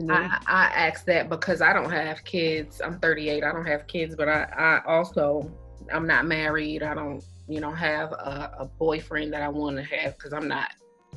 I, 0.09 0.37
I 0.47 0.65
asked 0.75 1.05
that 1.05 1.29
because 1.29 1.61
I 1.61 1.73
don't 1.73 1.91
have 1.91 2.23
kids. 2.23 2.81
I'm 2.81 2.99
38. 2.99 3.43
I 3.43 3.51
don't 3.51 3.65
have 3.65 3.87
kids, 3.87 4.15
but 4.15 4.27
I, 4.27 4.43
I 4.57 4.81
also 4.85 5.51
I'm 5.93 6.08
not 6.08 6.25
married. 6.25 6.84
I 6.84 6.93
don't, 6.93 7.23
you 7.47 7.60
know, 7.60 7.71
have 7.71 8.12
a, 8.12 8.56
a 8.60 8.65
boyfriend 8.65 9.34
that 9.34 9.41
I 9.41 9.49
want 9.49 9.78
to 9.78 9.84
have 9.84 10.17
because 10.17 10.34
I'm 10.34 10.47
not. 10.47 10.71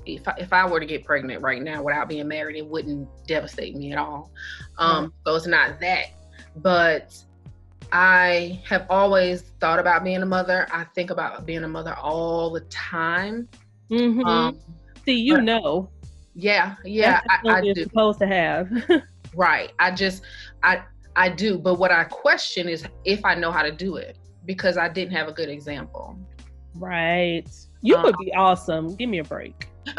If 0.06 0.26
I, 0.26 0.34
if 0.38 0.52
I 0.52 0.66
were 0.66 0.80
to 0.80 0.86
get 0.86 1.04
pregnant 1.04 1.42
right 1.42 1.62
now 1.62 1.82
without 1.82 2.08
being 2.08 2.26
married, 2.26 2.56
it 2.56 2.66
wouldn't 2.66 3.08
devastate 3.26 3.76
me 3.76 3.92
at 3.92 3.98
all. 3.98 4.32
Um, 4.78 5.06
mm-hmm. 5.06 5.16
So 5.26 5.36
it's 5.36 5.46
not 5.46 5.80
that, 5.80 6.06
but 6.56 7.14
I 7.92 8.60
have 8.64 8.86
always 8.88 9.42
thought 9.60 9.78
about 9.78 10.02
being 10.02 10.22
a 10.22 10.26
mother. 10.26 10.66
I 10.72 10.84
think 10.84 11.10
about 11.10 11.44
being 11.44 11.62
a 11.62 11.68
mother 11.68 11.94
all 11.94 12.50
the 12.50 12.60
time. 12.62 13.48
Mm-hmm. 13.90 14.24
Um, 14.24 14.58
See, 15.04 15.20
you 15.20 15.34
but, 15.34 15.44
know. 15.44 15.90
Yeah, 16.34 16.76
yeah, 16.84 17.20
I, 17.28 17.56
I 17.56 17.60
do. 17.60 17.74
Supposed 17.74 18.18
to 18.20 18.26
have. 18.26 18.70
right. 19.34 19.72
I 19.78 19.90
just, 19.90 20.22
I, 20.62 20.82
I 21.16 21.28
do. 21.28 21.58
But 21.58 21.78
what 21.78 21.90
I 21.90 22.04
question 22.04 22.68
is 22.68 22.86
if 23.04 23.24
I 23.24 23.34
know 23.34 23.50
how 23.50 23.62
to 23.62 23.70
do 23.70 23.96
it 23.96 24.16
because 24.44 24.76
I 24.76 24.88
didn't 24.88 25.12
have 25.12 25.28
a 25.28 25.32
good 25.32 25.48
example. 25.48 26.18
Right. 26.74 27.48
You 27.82 27.96
um, 27.96 28.04
would 28.04 28.16
be 28.18 28.32
awesome. 28.34 28.96
Give 28.96 29.08
me 29.08 29.18
a 29.18 29.24
break. 29.24 29.68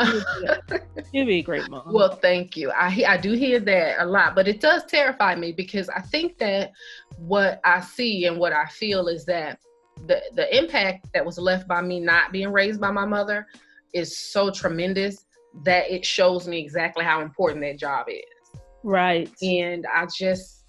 You'd 1.12 1.28
be 1.28 1.40
a 1.40 1.42
great 1.42 1.70
mom. 1.70 1.94
Well, 1.94 2.16
thank 2.16 2.56
you. 2.56 2.72
I 2.72 3.04
I 3.08 3.18
do 3.18 3.34
hear 3.34 3.60
that 3.60 4.02
a 4.02 4.06
lot, 4.06 4.34
but 4.34 4.48
it 4.48 4.62
does 4.62 4.86
terrify 4.86 5.36
me 5.36 5.52
because 5.52 5.90
I 5.90 6.02
think 6.02 6.38
that 6.38 6.72
what 7.18 7.60
I 7.66 7.82
see 7.82 8.26
and 8.26 8.38
what 8.38 8.54
I 8.54 8.66
feel 8.68 9.08
is 9.08 9.26
that 9.26 9.60
the 10.08 10.22
the 10.36 10.56
impact 10.58 11.10
that 11.14 11.26
was 11.26 11.38
left 11.38 11.68
by 11.68 11.82
me 11.82 12.00
not 12.00 12.32
being 12.32 12.52
raised 12.52 12.80
by 12.80 12.92
my 12.92 13.06
mother 13.06 13.46
is 13.94 14.18
so 14.18 14.50
tremendous 14.50 15.26
that 15.64 15.92
it 15.92 16.04
shows 16.04 16.48
me 16.48 16.60
exactly 16.60 17.04
how 17.04 17.22
important 17.22 17.62
that 17.62 17.78
job 17.78 18.08
is. 18.10 18.62
Right. 18.84 19.30
And 19.42 19.86
I 19.94 20.08
just 20.08 20.63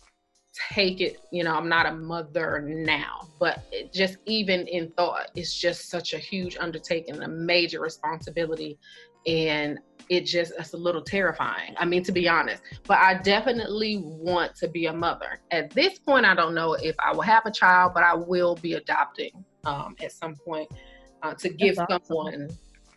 take 0.55 1.01
it, 1.01 1.19
you 1.31 1.45
know, 1.45 1.55
I'm 1.55 1.69
not 1.69 1.87
a 1.87 1.93
mother 1.93 2.63
now, 2.67 3.29
but 3.39 3.63
just 3.93 4.19
even 4.27 4.67
in 4.67 4.91
thought, 4.93 5.29
it's 5.35 5.59
just 5.59 5.91
such 5.91 6.15
a 6.15 6.19
huge 6.19 6.57
undertaking, 6.59 7.23
a 7.23 7.29
major 7.29 7.81
responsibility. 7.81 8.79
And 9.27 9.79
it 10.11 10.23
just, 10.23 10.53
it's 10.59 10.75
a 10.75 10.77
little 10.77 11.03
terrifying. 11.03 11.75
I 11.79 11.85
mean, 11.87 12.03
to 12.05 12.13
be 12.13 12.29
honest, 12.29 12.63
but 12.87 12.99
I 12.99 13.15
definitely 13.15 13.99
want 14.03 14.55
to 14.57 14.69
be 14.69 14.87
a 14.87 14.93
mother. 14.93 15.41
At 15.51 15.71
this 15.71 15.99
point, 15.99 16.27
I 16.27 16.35
don't 16.35 16.55
know 16.55 16.75
if 16.75 16.95
I 16.99 17.13
will 17.13 17.23
have 17.23 17.47
a 17.47 17.51
child, 17.51 17.93
but 17.95 18.05
I 18.05 18.15
will 18.15 18.55
be 18.57 18.75
adopting 18.75 19.45
um, 19.65 19.97
at 20.03 20.13
some 20.13 20.37
point 20.37 20.69
uh, 21.23 21.35
to 21.35 21.49
give 21.49 21.79
awesome. 21.79 22.01
someone 22.07 22.49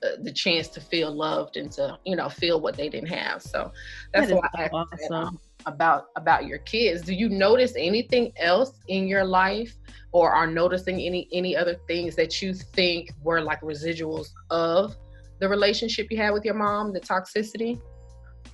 uh, 0.03 0.09
the 0.21 0.31
chance 0.31 0.67
to 0.67 0.81
feel 0.81 1.11
loved 1.11 1.57
and 1.57 1.71
to 1.71 1.97
you 2.05 2.15
know 2.15 2.29
feel 2.29 2.61
what 2.61 2.77
they 2.77 2.87
didn't 2.87 3.09
have 3.09 3.41
so 3.41 3.71
that's 4.13 4.27
that 4.27 4.35
why 4.35 4.47
I 4.53 4.69
awesome. 4.71 5.39
About 5.67 6.05
about 6.15 6.45
your 6.45 6.59
kids. 6.59 7.01
Do 7.01 7.13
you 7.13 7.27
notice 7.27 7.73
anything 7.77 8.31
else 8.37 8.79
in 8.87 9.05
your 9.05 9.25
life 9.25 9.75
or 10.13 10.31
are 10.31 10.47
noticing 10.47 11.01
any 11.01 11.27
any 11.33 11.57
other 11.57 11.75
things 11.87 12.15
that 12.15 12.41
you 12.41 12.53
think 12.53 13.11
were 13.21 13.41
like 13.41 13.59
residuals 13.59 14.29
of 14.49 14.95
the 15.39 15.49
relationship 15.49 16.07
you 16.09 16.15
had 16.15 16.31
with 16.31 16.45
your 16.45 16.53
mom 16.53 16.93
the 16.93 17.01
toxicity? 17.01 17.81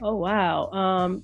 Oh 0.01 0.15
wow. 0.15 0.71
Um 0.71 1.23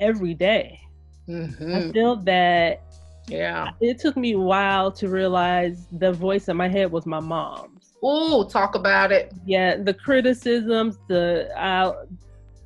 every 0.00 0.34
day. 0.34 0.80
Mm-hmm. 1.28 1.74
i 1.74 1.92
feel 1.92 2.16
that 2.16 2.82
yeah. 3.28 3.72
it 3.82 3.98
took 3.98 4.16
me 4.16 4.32
a 4.32 4.38
while 4.38 4.90
to 4.92 5.08
realize 5.08 5.86
the 5.92 6.10
voice 6.10 6.48
in 6.48 6.56
my 6.56 6.68
head 6.68 6.90
was 6.90 7.04
my 7.04 7.20
mom's. 7.20 7.94
Oh 8.00 8.44
talk 8.44 8.76
about 8.76 9.10
it. 9.10 9.34
Yeah 9.44 9.76
the 9.76 9.92
criticisms 9.92 10.98
the 11.08 11.50
uh, 11.60 12.04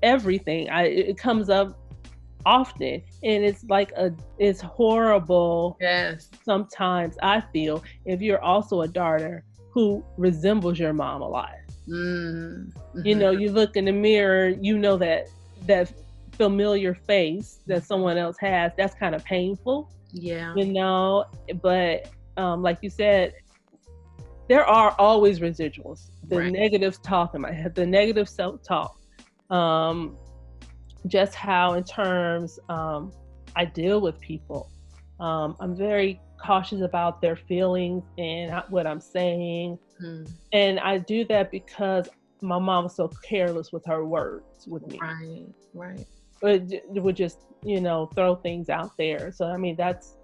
everything. 0.03 0.69
I, 0.71 0.83
it 0.85 1.19
comes 1.19 1.49
up 1.49 1.79
often 2.45 3.03
and 3.23 3.45
it's 3.45 3.65
like 3.69 3.93
a 3.93 4.13
it's 4.39 4.61
horrible 4.61 5.77
yes. 5.81 6.29
sometimes 6.45 7.17
i 7.23 7.41
feel 7.53 7.83
if 8.05 8.21
you're 8.21 8.43
also 8.43 8.83
a 8.83 8.89
daughter 8.89 9.45
who 9.73 10.05
resembles 10.19 10.79
your 10.79 10.93
mom 10.93 11.23
a 11.23 11.29
lot. 11.29 11.55
Mm-hmm. 11.89 13.05
you 13.05 13.17
know 13.17 13.33
you 13.33 13.51
look 13.51 13.77
in 13.77 13.87
the 13.87 13.93
mirror 13.93 14.49
you 14.49 14.79
know 14.79 14.97
that 14.99 15.27
that 15.67 15.93
familiar 16.33 16.95
face 16.95 17.59
that 17.67 17.85
someone 17.85 18.17
else 18.17 18.37
has 18.39 18.71
that's 18.77 18.95
kind 18.95 19.15
of 19.15 19.25
painful. 19.25 19.91
Yeah. 20.13 20.55
You 20.55 20.67
know 20.67 21.25
but 21.61 22.09
um 22.37 22.63
like 22.63 22.79
you 22.83 22.91
said 22.91 23.35
there 24.49 24.65
are 24.65 24.95
always 24.99 25.41
residuals. 25.41 26.11
The 26.29 26.39
right. 26.39 26.53
negative 26.53 27.03
talk 27.03 27.35
in 27.35 27.41
my 27.41 27.53
head 27.53 27.75
the 27.75 27.87
negative 27.87 28.29
self-talk 28.29 28.97
um 29.51 30.17
just 31.07 31.35
how, 31.35 31.75
in 31.75 31.85
terms, 31.85 32.59
um, 32.69 33.13
I 33.57 33.65
deal 33.65 34.01
with 34.01 34.19
people. 34.21 34.71
Um, 35.21 35.57
I'm 35.61 35.77
very 35.77 36.21
cautious 36.43 36.81
about 36.81 37.21
their 37.21 37.37
feelings 37.37 38.03
and 38.19 38.63
what 38.69 38.87
I'm 38.87 39.01
saying. 39.01 39.79
Hmm. 39.99 40.25
And 40.53 40.81
I 40.81 40.99
do 40.99 41.25
that 41.27 41.51
because 41.51 42.09
my 42.41 42.59
mom 42.59 42.85
was 42.85 42.97
so 42.97 43.09
careless 43.09 43.73
with 43.73 43.85
her 43.87 44.05
words 44.05 44.67
with 44.67 44.87
me. 44.89 44.99
Right, 45.01 45.47
right. 45.75 46.07
It, 46.43 46.85
it 46.95 47.03
would 47.03 47.15
just, 47.15 47.39
you 47.63 47.81
know, 47.81 48.07
throw 48.15 48.35
things 48.35 48.69
out 48.69 48.97
there. 48.97 49.31
So, 49.33 49.47
I 49.47 49.57
mean, 49.57 49.77
that's 49.77 50.17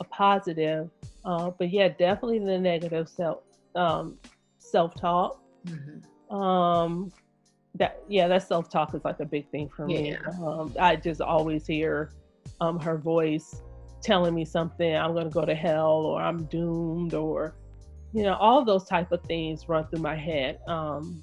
a 0.00 0.04
positive. 0.04 0.88
Uh, 1.24 1.50
but 1.50 1.70
yeah, 1.70 1.88
definitely 1.88 2.38
the 2.38 2.58
negative 2.58 3.08
self 3.08 3.40
um, 3.74 4.18
self 4.58 4.94
talk. 4.98 5.42
Mm-hmm. 5.66 6.34
Um, 6.34 7.12
that 7.78 8.02
yeah, 8.08 8.28
that 8.28 8.46
self 8.46 8.68
talk 8.70 8.94
is 8.94 9.04
like 9.04 9.20
a 9.20 9.24
big 9.24 9.48
thing 9.50 9.68
for 9.68 9.86
me. 9.86 10.10
Yeah. 10.10 10.18
Um, 10.44 10.74
I 10.78 10.96
just 10.96 11.20
always 11.20 11.66
hear 11.66 12.10
um, 12.60 12.78
her 12.80 12.96
voice 12.96 13.62
telling 14.02 14.34
me 14.34 14.44
something. 14.44 14.94
I'm 14.94 15.14
gonna 15.14 15.30
go 15.30 15.44
to 15.44 15.54
hell, 15.54 16.06
or 16.06 16.20
I'm 16.20 16.44
doomed, 16.44 17.14
or 17.14 17.54
you 18.12 18.22
know, 18.22 18.34
all 18.34 18.64
those 18.64 18.84
type 18.84 19.12
of 19.12 19.22
things 19.22 19.68
run 19.68 19.86
through 19.88 20.00
my 20.00 20.16
head. 20.16 20.58
Um, 20.66 21.22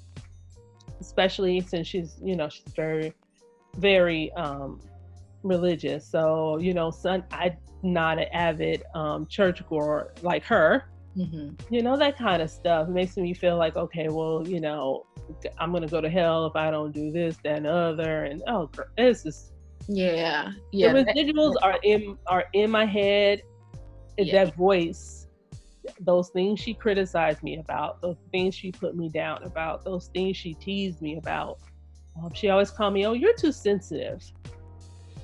especially 1.00 1.60
since 1.60 1.86
she's 1.86 2.16
you 2.22 2.36
know 2.36 2.48
she's 2.48 2.72
very 2.74 3.12
very 3.76 4.32
um, 4.32 4.80
religious. 5.42 6.06
So 6.06 6.58
you 6.58 6.74
know, 6.74 6.90
son, 6.90 7.24
I'm 7.30 7.56
not 7.82 8.18
an 8.18 8.28
avid 8.32 8.82
um, 8.94 9.26
churchgoer 9.26 10.12
like 10.22 10.44
her. 10.44 10.84
Mm-hmm. 11.16 11.72
You 11.72 11.82
know 11.82 11.96
that 11.96 12.18
kind 12.18 12.42
of 12.42 12.50
stuff 12.50 12.88
makes 12.88 13.16
me 13.16 13.34
feel 13.34 13.56
like 13.56 13.76
okay, 13.76 14.08
well, 14.08 14.46
you 14.46 14.60
know, 14.60 15.06
I'm 15.58 15.72
gonna 15.72 15.88
go 15.88 16.00
to 16.00 16.10
hell 16.10 16.46
if 16.46 16.56
I 16.56 16.70
don't 16.70 16.92
do 16.92 17.10
this, 17.10 17.36
that, 17.44 17.58
and 17.58 17.66
other, 17.66 18.24
and 18.24 18.42
oh, 18.48 18.68
it's 18.98 19.22
just 19.22 19.52
yeah, 19.88 20.50
yeah. 20.72 20.92
The 20.92 21.04
residuals 21.04 21.54
are 21.62 21.78
in 21.82 22.18
are 22.26 22.44
in 22.52 22.70
my 22.70 22.84
head. 22.84 23.42
Yeah. 24.16 24.44
That 24.44 24.54
voice, 24.54 25.26
those 26.00 26.30
things 26.30 26.60
she 26.60 26.72
criticized 26.72 27.42
me 27.42 27.58
about, 27.58 28.00
those 28.00 28.16
things 28.30 28.54
she 28.54 28.70
put 28.70 28.96
me 28.96 29.08
down 29.08 29.42
about, 29.42 29.84
those 29.84 30.08
things 30.14 30.36
she 30.36 30.54
teased 30.54 31.02
me 31.02 31.16
about. 31.16 31.58
Um, 32.16 32.32
she 32.32 32.48
always 32.48 32.70
called 32.70 32.94
me, 32.94 33.06
"Oh, 33.06 33.12
you're 33.12 33.34
too 33.34 33.50
sensitive." 33.52 34.22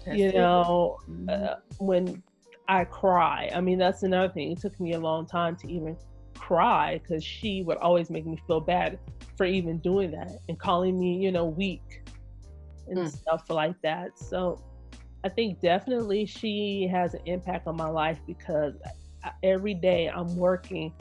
That's 0.05 0.18
you 0.18 0.33
know, 0.33 0.98
mm-hmm. 1.09 1.29
uh, 1.31 1.55
when 1.79 2.22
I 2.70 2.85
cry. 2.85 3.50
I 3.52 3.61
mean, 3.61 3.78
that's 3.78 4.04
another 4.04 4.33
thing. 4.33 4.52
It 4.52 4.61
took 4.61 4.78
me 4.78 4.92
a 4.92 5.00
long 5.00 5.26
time 5.26 5.56
to 5.56 5.68
even 5.68 5.96
cry 6.38 7.00
because 7.02 7.24
she 7.24 7.64
would 7.64 7.78
always 7.78 8.11
make 8.11 8.24
me 8.24 8.40
feel 8.46 8.61
bad 8.61 9.00
for 9.37 9.44
even 9.44 9.78
doing 9.78 10.12
that 10.12 10.38
and 10.48 10.56
calling 10.56 10.96
me, 10.96 11.16
you 11.16 11.33
know, 11.33 11.46
weak 11.46 12.04
and 12.87 12.98
mm. 12.98 13.11
stuff 13.11 13.50
like 13.50 13.74
that. 13.83 14.16
So 14.20 14.62
I 15.24 15.28
think 15.30 15.61
definitely 15.61 16.26
she 16.26 16.87
has 16.87 17.14
an 17.14 17.22
impact 17.26 17.66
on 17.66 17.76
my 17.76 17.88
life 17.88 18.20
because 18.24 18.74
every 19.42 19.74
day 19.74 20.09
I'm 20.09 20.37
working 20.37 20.92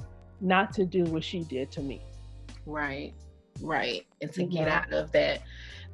not 0.42 0.74
to 0.74 0.86
do 0.86 1.04
what 1.04 1.24
she 1.24 1.42
did 1.44 1.72
to 1.74 1.82
me. 1.82 2.02
Right. 2.66 3.14
Right. 3.62 4.08
And 4.24 4.34
to 4.34 4.44
get 4.44 4.68
out 4.68 4.92
of 4.92 5.12
that 5.12 5.44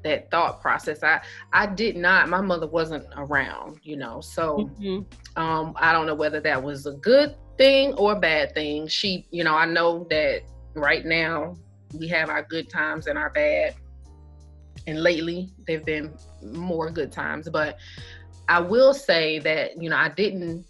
that 0.05 0.31
thought 0.31 0.61
process. 0.61 1.03
I 1.03 1.19
I 1.51 1.65
did 1.65 1.97
not 1.97 2.29
my 2.29 2.39
mother 2.39 2.67
wasn't 2.67 3.05
around, 3.17 3.79
you 3.83 3.97
know. 3.97 4.21
So 4.21 4.69
mm-hmm. 4.79 5.41
um 5.41 5.73
I 5.75 5.91
don't 5.91 6.05
know 6.05 6.15
whether 6.15 6.39
that 6.39 6.63
was 6.63 6.85
a 6.85 6.93
good 6.93 7.35
thing 7.57 7.93
or 7.95 8.13
a 8.13 8.19
bad 8.19 8.53
thing. 8.53 8.87
She, 8.87 9.27
you 9.31 9.43
know, 9.43 9.55
I 9.55 9.65
know 9.65 10.05
that 10.09 10.43
right 10.75 11.05
now 11.05 11.55
we 11.93 12.07
have 12.09 12.29
our 12.29 12.43
good 12.43 12.69
times 12.69 13.07
and 13.07 13.17
our 13.17 13.29
bad. 13.29 13.75
And 14.87 15.01
lately, 15.01 15.49
they've 15.65 15.83
been 15.83 16.13
more 16.43 16.91
good 16.91 17.11
times. 17.11 17.49
But 17.49 17.77
I 18.47 18.59
will 18.59 18.93
say 18.93 19.39
that 19.39 19.81
you 19.81 19.89
know 19.89 19.97
I 19.97 20.09
didn't. 20.09 20.65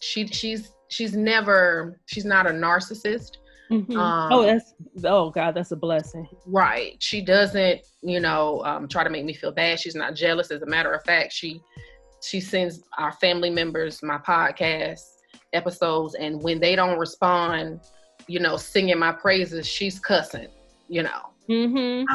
She 0.00 0.26
she's 0.26 0.72
she's 0.88 1.16
never 1.16 1.98
she's 2.06 2.26
not 2.26 2.46
a 2.46 2.50
narcissist. 2.50 3.38
Mm-hmm. 3.70 3.98
Um, 3.98 4.32
oh, 4.32 4.42
that's 4.44 4.74
oh 5.04 5.30
god, 5.30 5.54
that's 5.54 5.70
a 5.72 5.76
blessing. 5.76 6.28
Right. 6.46 6.96
She 7.00 7.20
doesn't, 7.20 7.80
you 8.02 8.20
know, 8.20 8.62
um, 8.64 8.88
try 8.88 9.04
to 9.04 9.10
make 9.10 9.24
me 9.24 9.32
feel 9.32 9.52
bad. 9.52 9.80
She's 9.80 9.94
not 9.94 10.14
jealous. 10.14 10.50
As 10.50 10.62
a 10.62 10.66
matter 10.66 10.92
of 10.92 11.02
fact, 11.04 11.32
she 11.32 11.60
she 12.22 12.40
sends 12.40 12.82
our 12.98 13.12
family 13.12 13.50
members 13.50 14.02
my 14.02 14.18
podcast 14.18 15.00
episodes, 15.52 16.14
and 16.14 16.42
when 16.42 16.60
they 16.60 16.76
don't 16.76 16.98
respond, 16.98 17.80
you 18.26 18.40
know, 18.40 18.56
singing 18.56 18.98
my 18.98 19.12
praises, 19.12 19.66
she's 19.66 19.98
cussing. 19.98 20.48
You 20.88 21.04
know. 21.04 21.30
Mm-hmm. 21.48 22.06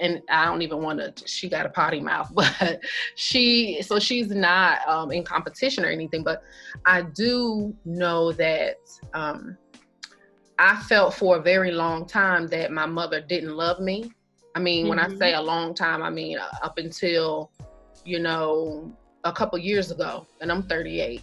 And 0.00 0.22
I 0.28 0.44
don't 0.44 0.62
even 0.62 0.82
want 0.82 0.98
to. 0.98 1.28
She 1.28 1.48
got 1.48 1.66
a 1.66 1.68
potty 1.68 2.00
mouth, 2.00 2.30
but 2.34 2.80
she 3.14 3.82
so 3.82 3.98
she's 3.98 4.30
not 4.30 4.86
um, 4.88 5.12
in 5.12 5.24
competition 5.24 5.84
or 5.84 5.88
anything. 5.88 6.22
But 6.22 6.42
I 6.86 7.02
do 7.02 7.74
know 7.84 8.32
that 8.32 8.76
um, 9.14 9.56
I 10.60 10.76
felt 10.82 11.14
for 11.14 11.38
a 11.38 11.40
very 11.40 11.72
long 11.72 12.04
time 12.04 12.46
that 12.48 12.70
my 12.70 12.84
mother 12.84 13.22
didn't 13.22 13.56
love 13.56 13.80
me. 13.80 14.12
I 14.54 14.58
mean, 14.58 14.82
mm-hmm. 14.82 14.90
when 14.90 14.98
I 14.98 15.06
mm-hmm. 15.06 15.16
say 15.16 15.32
a 15.32 15.40
long 15.40 15.74
time, 15.74 16.02
I 16.02 16.10
mean 16.10 16.36
uh, 16.36 16.50
up 16.62 16.76
until, 16.76 17.50
you 18.04 18.18
know, 18.18 18.94
a 19.24 19.32
couple 19.32 19.58
years 19.58 19.90
ago, 19.90 20.26
and 20.42 20.52
I'm 20.52 20.64
38, 20.64 21.22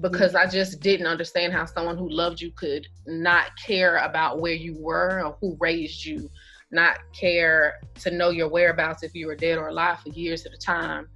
because 0.00 0.32
mm-hmm. 0.32 0.48
I 0.48 0.50
just 0.50 0.80
didn't 0.80 1.06
understand 1.06 1.52
how 1.52 1.64
someone 1.64 1.96
who 1.96 2.08
loved 2.08 2.40
you 2.40 2.50
could 2.56 2.88
not 3.06 3.50
care 3.64 3.98
about 3.98 4.40
where 4.40 4.52
you 4.52 4.74
were 4.76 5.24
or 5.24 5.36
who 5.40 5.56
raised 5.60 6.04
you, 6.04 6.28
not 6.72 6.98
care 7.12 7.74
to 8.00 8.10
know 8.10 8.30
your 8.30 8.48
whereabouts 8.48 9.04
if 9.04 9.14
you 9.14 9.28
were 9.28 9.36
dead 9.36 9.58
or 9.58 9.68
alive 9.68 10.00
for 10.00 10.08
years 10.08 10.44
at 10.44 10.54
a 10.54 10.58
time. 10.58 11.06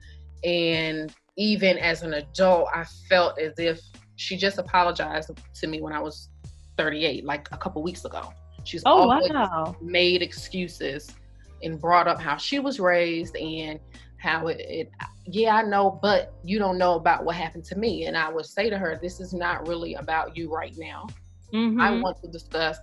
And 0.44 1.12
even 1.36 1.78
as 1.78 2.04
an 2.04 2.14
adult, 2.14 2.68
I 2.72 2.84
felt 3.08 3.40
as 3.40 3.58
if 3.58 3.80
she 4.14 4.36
just 4.36 4.58
apologized 4.58 5.30
to 5.54 5.66
me 5.66 5.80
when 5.80 5.92
I 5.92 6.00
was 6.00 6.30
38, 6.76 7.24
like 7.24 7.48
a 7.52 7.56
couple 7.56 7.82
weeks 7.82 8.04
ago. 8.04 8.32
She's 8.64 8.82
oh, 8.84 9.10
always 9.10 9.30
wow. 9.30 9.76
made 9.80 10.22
excuses 10.22 11.14
and 11.62 11.80
brought 11.80 12.08
up 12.08 12.20
how 12.20 12.36
she 12.36 12.58
was 12.58 12.80
raised 12.80 13.36
and 13.36 13.80
how 14.18 14.46
it, 14.48 14.60
it, 14.60 14.90
yeah 15.26 15.56
i 15.56 15.62
know 15.62 15.98
but 16.02 16.32
you 16.44 16.58
don't 16.58 16.78
know 16.78 16.94
about 16.94 17.24
what 17.24 17.36
happened 17.36 17.64
to 17.64 17.76
me 17.76 18.06
and 18.06 18.16
i 18.16 18.30
would 18.30 18.46
say 18.46 18.70
to 18.70 18.78
her 18.78 18.98
this 19.00 19.20
is 19.20 19.32
not 19.32 19.66
really 19.68 19.94
about 19.94 20.36
you 20.36 20.52
right 20.52 20.74
now 20.78 21.06
mm-hmm. 21.52 21.80
i 21.80 21.90
want 21.98 22.20
to 22.20 22.28
discuss 22.28 22.78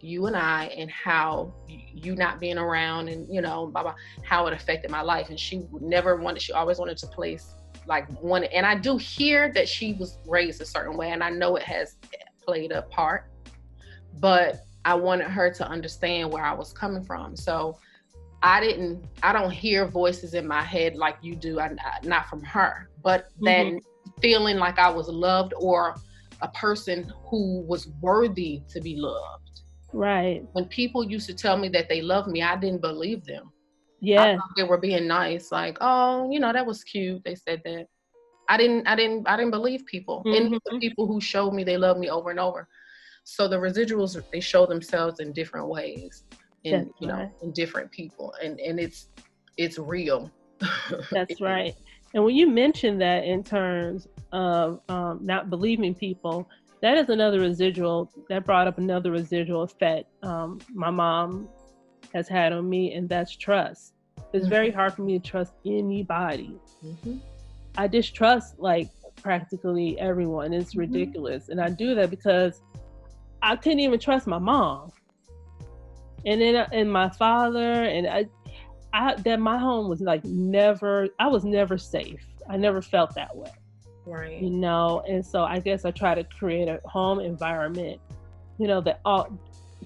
you 0.00 0.26
and 0.26 0.36
i 0.36 0.64
and 0.76 0.90
how 0.90 1.52
you 1.66 2.16
not 2.16 2.40
being 2.40 2.58
around 2.58 3.08
and 3.08 3.32
you 3.32 3.40
know 3.40 3.66
blah, 3.68 3.82
blah, 3.82 3.94
how 4.24 4.46
it 4.46 4.52
affected 4.52 4.90
my 4.90 5.00
life 5.00 5.28
and 5.30 5.38
she 5.38 5.64
never 5.80 6.16
wanted 6.16 6.42
she 6.42 6.52
always 6.52 6.78
wanted 6.78 6.96
to 6.96 7.06
place 7.06 7.54
like 7.86 8.08
one 8.20 8.44
and 8.44 8.66
i 8.66 8.74
do 8.74 8.96
hear 8.96 9.52
that 9.52 9.68
she 9.68 9.94
was 9.94 10.18
raised 10.26 10.60
a 10.60 10.66
certain 10.66 10.96
way 10.96 11.10
and 11.10 11.22
i 11.22 11.30
know 11.30 11.56
it 11.56 11.62
has 11.62 11.96
played 12.44 12.72
a 12.72 12.82
part 12.82 13.31
but 14.20 14.64
I 14.84 14.94
wanted 14.94 15.28
her 15.28 15.52
to 15.54 15.68
understand 15.68 16.30
where 16.30 16.44
I 16.44 16.52
was 16.52 16.72
coming 16.72 17.04
from. 17.04 17.36
So 17.36 17.78
I 18.42 18.60
didn't, 18.60 19.04
I 19.22 19.32
don't 19.32 19.50
hear 19.50 19.86
voices 19.86 20.34
in 20.34 20.46
my 20.46 20.62
head 20.62 20.96
like 20.96 21.16
you 21.22 21.36
do, 21.36 21.60
I, 21.60 21.70
not 22.02 22.28
from 22.28 22.42
her, 22.42 22.88
but 23.02 23.28
then 23.40 23.76
mm-hmm. 23.76 24.20
feeling 24.20 24.56
like 24.58 24.78
I 24.78 24.90
was 24.90 25.08
loved 25.08 25.54
or 25.56 25.96
a 26.40 26.48
person 26.48 27.12
who 27.24 27.60
was 27.60 27.88
worthy 28.00 28.62
to 28.68 28.80
be 28.80 28.96
loved. 28.96 29.62
Right. 29.92 30.44
When 30.52 30.64
people 30.64 31.04
used 31.04 31.26
to 31.28 31.34
tell 31.34 31.56
me 31.56 31.68
that 31.68 31.88
they 31.88 32.02
loved 32.02 32.28
me, 32.28 32.42
I 32.42 32.56
didn't 32.56 32.80
believe 32.80 33.24
them. 33.24 33.52
Yeah. 34.00 34.36
they 34.56 34.64
were 34.64 34.78
being 34.78 35.06
nice, 35.06 35.52
like, 35.52 35.78
oh, 35.80 36.28
you 36.32 36.40
know, 36.40 36.52
that 36.52 36.66
was 36.66 36.82
cute. 36.82 37.22
They 37.24 37.36
said 37.36 37.62
that. 37.64 37.86
I 38.48 38.56
didn't, 38.56 38.88
I 38.88 38.96
didn't, 38.96 39.28
I 39.28 39.36
didn't 39.36 39.52
believe 39.52 39.86
people. 39.86 40.24
Mm-hmm. 40.26 40.46
And 40.46 40.60
the 40.66 40.78
people 40.80 41.06
who 41.06 41.20
showed 41.20 41.52
me 41.52 41.62
they 41.62 41.76
loved 41.76 42.00
me 42.00 42.10
over 42.10 42.30
and 42.30 42.40
over. 42.40 42.66
So 43.24 43.48
the 43.48 43.56
residuals 43.56 44.20
they 44.32 44.40
show 44.40 44.66
themselves 44.66 45.20
in 45.20 45.32
different 45.32 45.68
ways, 45.68 46.24
in 46.64 46.84
That's 46.84 47.00
you 47.00 47.06
know, 47.06 47.14
right. 47.14 47.30
in 47.42 47.52
different 47.52 47.90
people, 47.90 48.34
and 48.42 48.58
and 48.60 48.80
it's 48.80 49.08
it's 49.56 49.78
real. 49.78 50.30
That's 51.10 51.40
right. 51.40 51.74
And 52.14 52.24
when 52.24 52.34
you 52.34 52.48
mention 52.48 52.98
that 52.98 53.24
in 53.24 53.42
terms 53.42 54.06
of 54.32 54.80
um, 54.88 55.20
not 55.22 55.50
believing 55.50 55.94
people, 55.94 56.48
that 56.82 56.98
is 56.98 57.08
another 57.08 57.40
residual 57.40 58.10
that 58.28 58.44
brought 58.44 58.66
up 58.66 58.78
another 58.78 59.10
residual 59.10 59.62
effect 59.62 60.08
um, 60.22 60.60
my 60.74 60.90
mom 60.90 61.48
has 62.12 62.28
had 62.28 62.52
on 62.52 62.68
me, 62.68 62.92
and 62.92 63.08
that's 63.08 63.34
trust. 63.36 63.94
It's 64.32 64.44
mm-hmm. 64.44 64.48
very 64.48 64.70
hard 64.70 64.94
for 64.94 65.02
me 65.02 65.18
to 65.18 65.24
trust 65.24 65.54
anybody. 65.64 66.56
Mm-hmm. 66.84 67.18
I 67.78 67.86
distrust 67.86 68.58
like 68.58 68.88
practically 69.22 69.98
everyone. 69.98 70.52
It's 70.52 70.70
mm-hmm. 70.70 70.80
ridiculous, 70.80 71.48
and 71.48 71.60
I 71.60 71.70
do 71.70 71.94
that 71.94 72.10
because 72.10 72.60
I 73.42 73.56
couldn't 73.56 73.80
even 73.80 73.98
trust 73.98 74.26
my 74.26 74.38
mom. 74.38 74.92
And 76.24 76.40
then 76.40 76.54
uh, 76.54 76.68
and 76.72 76.90
my 76.90 77.08
father 77.10 77.84
and 77.84 78.06
I, 78.06 78.26
I 78.92 79.16
that 79.16 79.40
my 79.40 79.58
home 79.58 79.88
was 79.88 80.00
like 80.00 80.24
never. 80.24 81.08
I 81.18 81.26
was 81.26 81.44
never 81.44 81.76
safe. 81.76 82.24
I 82.48 82.56
never 82.56 82.80
felt 82.80 83.14
that 83.16 83.34
way. 83.36 83.50
Right. 84.06 84.40
You 84.40 84.50
know, 84.50 85.02
and 85.08 85.24
so 85.24 85.42
I 85.42 85.58
guess 85.58 85.84
I 85.84 85.90
try 85.90 86.14
to 86.14 86.24
create 86.24 86.68
a 86.68 86.80
home 86.84 87.18
environment, 87.18 88.00
you 88.58 88.68
know, 88.68 88.80
that 88.82 89.00
all 89.04 89.36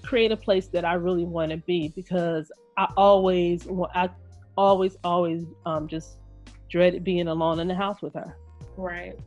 create 0.03 0.31
a 0.31 0.37
place 0.37 0.67
that 0.67 0.85
I 0.85 0.93
really 0.93 1.25
want 1.25 1.51
to 1.51 1.57
be 1.57 1.91
because 1.95 2.51
I 2.77 2.91
always 2.95 3.67
I 3.95 4.09
always 4.55 4.95
always 5.03 5.45
um 5.65 5.87
just 5.87 6.17
dreaded 6.69 7.03
being 7.03 7.27
alone 7.27 7.59
in 7.59 7.67
the 7.67 7.75
house 7.75 8.03
with 8.03 8.13
her. 8.13 8.37
Right 8.75 9.17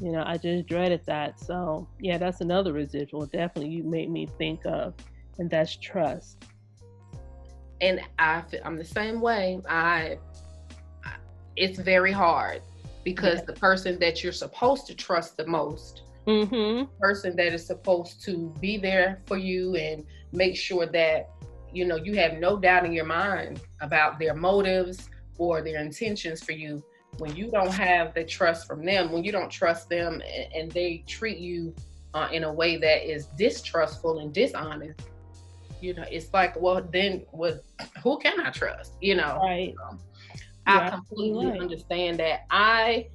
you 0.00 0.10
know 0.10 0.22
i 0.26 0.36
just 0.36 0.66
dreaded 0.66 1.00
that 1.06 1.38
so 1.38 1.86
yeah 2.00 2.18
that's 2.18 2.40
another 2.40 2.72
residual 2.72 3.26
definitely 3.26 3.70
you 3.70 3.82
made 3.82 4.10
me 4.10 4.26
think 4.38 4.64
of 4.64 4.94
and 5.38 5.50
that's 5.50 5.76
trust 5.76 6.44
and 7.80 8.00
i 8.18 8.42
i'm 8.64 8.76
the 8.76 8.84
same 8.84 9.20
way 9.20 9.60
i 9.68 10.18
it's 11.56 11.78
very 11.78 12.12
hard 12.12 12.62
because 13.04 13.40
yeah. 13.40 13.44
the 13.46 13.52
person 13.54 13.98
that 13.98 14.22
you're 14.22 14.32
supposed 14.32 14.86
to 14.86 14.94
trust 14.94 15.36
the 15.36 15.46
most 15.46 16.02
mm-hmm. 16.26 16.84
person 17.00 17.36
that 17.36 17.52
is 17.52 17.66
supposed 17.66 18.22
to 18.24 18.54
be 18.60 18.76
there 18.76 19.20
for 19.26 19.36
you 19.36 19.76
and 19.76 20.04
make 20.32 20.56
sure 20.56 20.86
that 20.86 21.30
you 21.72 21.84
know 21.84 21.96
you 21.96 22.14
have 22.14 22.34
no 22.34 22.56
doubt 22.56 22.84
in 22.84 22.92
your 22.92 23.04
mind 23.04 23.60
about 23.80 24.18
their 24.18 24.34
motives 24.34 25.10
or 25.38 25.62
their 25.62 25.80
intentions 25.80 26.42
for 26.42 26.52
you 26.52 26.82
when 27.18 27.34
you 27.36 27.50
don't 27.50 27.72
have 27.72 28.14
the 28.14 28.24
trust 28.24 28.66
from 28.66 28.84
them, 28.84 29.12
when 29.12 29.24
you 29.24 29.32
don't 29.32 29.50
trust 29.50 29.88
them 29.88 30.22
and, 30.26 30.52
and 30.54 30.72
they 30.72 31.04
treat 31.06 31.38
you 31.38 31.74
uh, 32.14 32.28
in 32.32 32.44
a 32.44 32.52
way 32.52 32.76
that 32.76 33.08
is 33.08 33.26
distrustful 33.38 34.18
and 34.18 34.32
dishonest, 34.32 35.00
you 35.80 35.94
know, 35.94 36.04
it's 36.10 36.32
like, 36.32 36.58
well, 36.60 36.82
then 36.92 37.24
what, 37.32 37.62
who 38.02 38.18
can 38.18 38.40
I 38.40 38.50
trust? 38.50 38.94
You 39.00 39.16
know, 39.16 39.40
right. 39.42 39.74
Um, 39.88 39.98
I 40.66 40.90
completely 40.90 41.46
right. 41.46 41.60
understand 41.60 42.20
that. 42.20 42.46
I, 42.50 43.08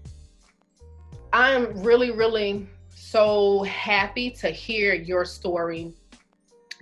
I'm 1.32 1.82
really, 1.82 2.12
really 2.12 2.68
so 2.94 3.64
happy 3.64 4.30
to 4.32 4.50
hear 4.50 4.94
your 4.94 5.24
story 5.24 5.94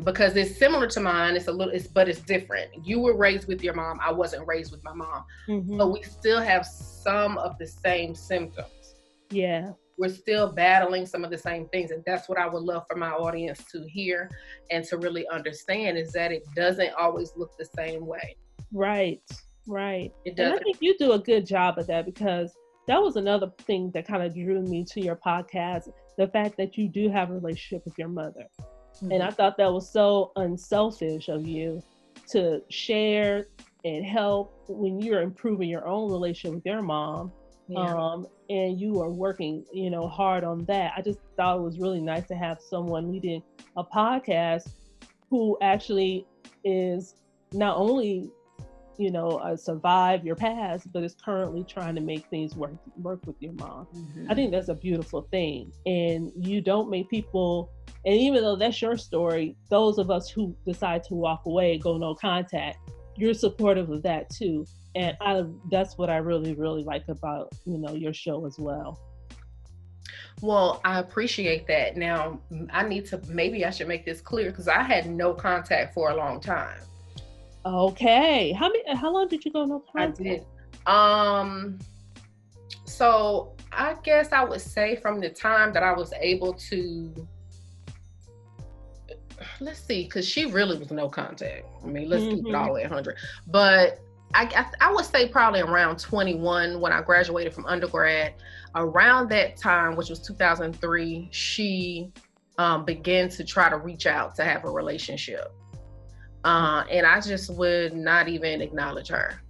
because 0.03 0.35
it's 0.35 0.57
similar 0.57 0.87
to 0.87 0.99
mine. 0.99 1.35
It's 1.35 1.47
a 1.47 1.51
little, 1.51 1.73
it's 1.73 1.87
but 1.87 2.09
it's 2.09 2.21
different. 2.21 2.85
You 2.85 2.99
were 2.99 3.15
raised 3.15 3.47
with 3.47 3.63
your 3.63 3.73
mom. 3.73 3.99
I 4.01 4.11
wasn't 4.11 4.47
raised 4.47 4.71
with 4.71 4.83
my 4.83 4.93
mom, 4.93 5.23
mm-hmm. 5.47 5.77
but 5.77 5.91
we 5.91 6.03
still 6.03 6.41
have 6.41 6.65
some 6.65 7.37
of 7.37 7.57
the 7.57 7.67
same 7.67 8.15
symptoms. 8.15 8.95
Yeah, 9.29 9.71
we're 9.97 10.09
still 10.09 10.51
battling 10.51 11.05
some 11.05 11.23
of 11.23 11.31
the 11.31 11.37
same 11.37 11.67
things, 11.69 11.91
and 11.91 12.03
that's 12.05 12.27
what 12.27 12.37
I 12.37 12.47
would 12.47 12.63
love 12.63 12.83
for 12.89 12.97
my 12.97 13.11
audience 13.11 13.63
to 13.71 13.87
hear 13.87 14.29
and 14.71 14.83
to 14.85 14.97
really 14.97 15.27
understand 15.29 15.97
is 15.97 16.11
that 16.13 16.31
it 16.31 16.43
doesn't 16.55 16.93
always 16.99 17.31
look 17.35 17.57
the 17.57 17.67
same 17.77 18.05
way. 18.05 18.35
Right, 18.73 19.21
right. 19.67 20.11
It 20.25 20.35
does. 20.35 20.59
I 20.59 20.63
think 20.63 20.77
you 20.81 20.97
do 20.97 21.13
a 21.13 21.19
good 21.19 21.45
job 21.45 21.77
of 21.77 21.87
that 21.87 22.05
because 22.05 22.53
that 22.87 23.01
was 23.01 23.15
another 23.15 23.51
thing 23.61 23.91
that 23.93 24.07
kind 24.07 24.21
of 24.21 24.33
drew 24.33 24.61
me 24.61 24.85
to 24.91 25.01
your 25.01 25.15
podcast 25.15 25.89
the 26.17 26.27
fact 26.27 26.55
that 26.57 26.77
you 26.77 26.87
do 26.87 27.09
have 27.09 27.29
a 27.29 27.33
relationship 27.33 27.83
with 27.85 27.97
your 27.97 28.07
mother 28.07 28.45
Mm-hmm. 28.95 29.11
And 29.11 29.23
I 29.23 29.31
thought 29.31 29.57
that 29.57 29.71
was 29.71 29.89
so 29.89 30.31
unselfish 30.35 31.27
of 31.29 31.47
you 31.47 31.81
to 32.31 32.61
share 32.69 33.47
and 33.83 34.05
help 34.05 34.63
when 34.67 34.99
you're 34.99 35.21
improving 35.21 35.69
your 35.69 35.87
own 35.87 36.11
relationship 36.11 36.55
with 36.55 36.65
your 36.65 36.81
mom. 36.81 37.31
Yeah. 37.67 37.95
Um, 37.95 38.27
and 38.49 38.79
you 38.79 39.01
are 39.01 39.09
working, 39.09 39.65
you 39.73 39.89
know, 39.89 40.07
hard 40.07 40.43
on 40.43 40.65
that. 40.65 40.93
I 40.95 41.01
just 41.01 41.19
thought 41.35 41.57
it 41.57 41.61
was 41.61 41.79
really 41.79 42.01
nice 42.01 42.27
to 42.27 42.35
have 42.35 42.59
someone 42.61 43.11
leading 43.11 43.41
a 43.75 43.83
podcast 43.83 44.69
who 45.29 45.57
actually 45.61 46.27
is 46.63 47.15
not 47.53 47.77
only 47.77 48.29
you 48.97 49.11
know 49.11 49.29
uh, 49.29 49.55
survive 49.55 50.25
your 50.25 50.35
past 50.35 50.91
but 50.91 51.03
is 51.03 51.15
currently 51.23 51.63
trying 51.63 51.95
to 51.95 52.01
make 52.01 52.25
things 52.27 52.55
work 52.55 52.73
work 52.97 53.19
with 53.25 53.35
your 53.39 53.53
mom 53.53 53.87
mm-hmm. 53.95 54.31
i 54.31 54.35
think 54.35 54.51
that's 54.51 54.69
a 54.69 54.75
beautiful 54.75 55.23
thing 55.31 55.71
and 55.85 56.31
you 56.35 56.61
don't 56.61 56.89
make 56.89 57.09
people 57.09 57.71
And 58.05 58.15
even 58.15 58.43
though 58.43 58.55
that's 58.55 58.81
your 58.81 58.97
story, 58.97 59.55
those 59.69 59.97
of 59.97 60.11
us 60.11 60.29
who 60.29 60.55
decide 60.65 61.03
to 61.05 61.15
walk 61.15 61.45
away, 61.47 61.79
go 61.79 61.97
no 61.97 62.13
contact, 62.13 62.77
you're 63.17 63.33
supportive 63.33 63.89
of 63.89 64.03
that 64.03 64.29
too. 64.29 64.65
And 64.93 65.17
I 65.19 65.43
that's 65.71 65.97
what 65.97 66.09
I 66.09 66.17
really, 66.17 66.53
really 66.53 66.83
like 66.83 67.07
about, 67.07 67.51
you 67.65 67.79
know, 67.79 67.93
your 67.93 68.13
show 68.13 68.45
as 68.45 68.59
well. 68.59 68.99
Well, 70.41 70.81
I 70.85 70.99
appreciate 70.99 71.65
that. 71.67 71.97
Now, 71.97 72.39
I 72.71 72.87
need 72.87 73.05
to 73.07 73.19
maybe 73.27 73.65
I 73.65 73.71
should 73.71 73.87
make 73.87 74.05
this 74.05 74.21
clear 74.21 74.51
because 74.51 74.67
I 74.67 74.83
had 74.83 75.09
no 75.09 75.33
contact 75.33 75.93
for 75.95 76.11
a 76.11 76.15
long 76.15 76.39
time. 76.39 76.79
Okay. 77.65 78.51
How 78.51 78.67
many 78.69 78.95
how 78.95 79.11
long 79.11 79.27
did 79.27 79.43
you 79.43 79.51
go 79.51 79.65
no 79.65 79.83
contact? 79.91 80.21
I 80.21 80.23
did. 80.23 80.45
Um 80.85 81.79
so 82.85 83.55
I 83.71 83.95
guess 84.03 84.31
I 84.31 84.43
would 84.43 84.61
say 84.61 84.95
from 84.97 85.19
the 85.19 85.29
time 85.29 85.73
that 85.73 85.83
I 85.83 85.91
was 85.93 86.13
able 86.21 86.53
to 86.53 87.27
let's 89.59 89.79
see, 89.79 90.03
because 90.03 90.27
she 90.27 90.45
really 90.45 90.77
was 90.77 90.91
no 90.91 91.09
contact. 91.09 91.65
I 91.83 91.87
mean, 91.87 92.09
let's 92.09 92.23
mm-hmm. 92.23 92.35
keep 92.35 92.45
it 92.45 92.49
mm-hmm. 92.49 92.69
all 92.69 92.77
at 92.77 92.83
100. 92.83 93.17
But 93.47 93.99
I, 94.33 94.43
I, 94.55 94.87
I 94.87 94.93
would 94.93 95.05
say 95.05 95.27
probably 95.27 95.61
around 95.61 95.99
21 95.99 96.79
when 96.79 96.91
I 96.91 97.01
graduated 97.01 97.53
from 97.53 97.65
undergrad. 97.65 98.33
Around 98.75 99.29
that 99.29 99.55
time, 99.57 99.95
which 99.95 100.09
was 100.09 100.19
2003, 100.19 101.29
she 101.31 102.11
um, 102.57 102.83
began 102.83 103.29
to 103.29 103.43
try 103.43 103.69
to 103.69 103.77
reach 103.77 104.05
out 104.05 104.35
to 104.35 104.43
have 104.43 104.65
a 104.65 104.69
relationship. 104.69 105.53
Uh, 106.45 106.85
and 106.89 107.05
I 107.05 107.19
just 107.19 107.49
would 107.55 107.93
not 107.93 108.29
even 108.29 108.61
acknowledge 108.61 109.09
her. 109.09 109.41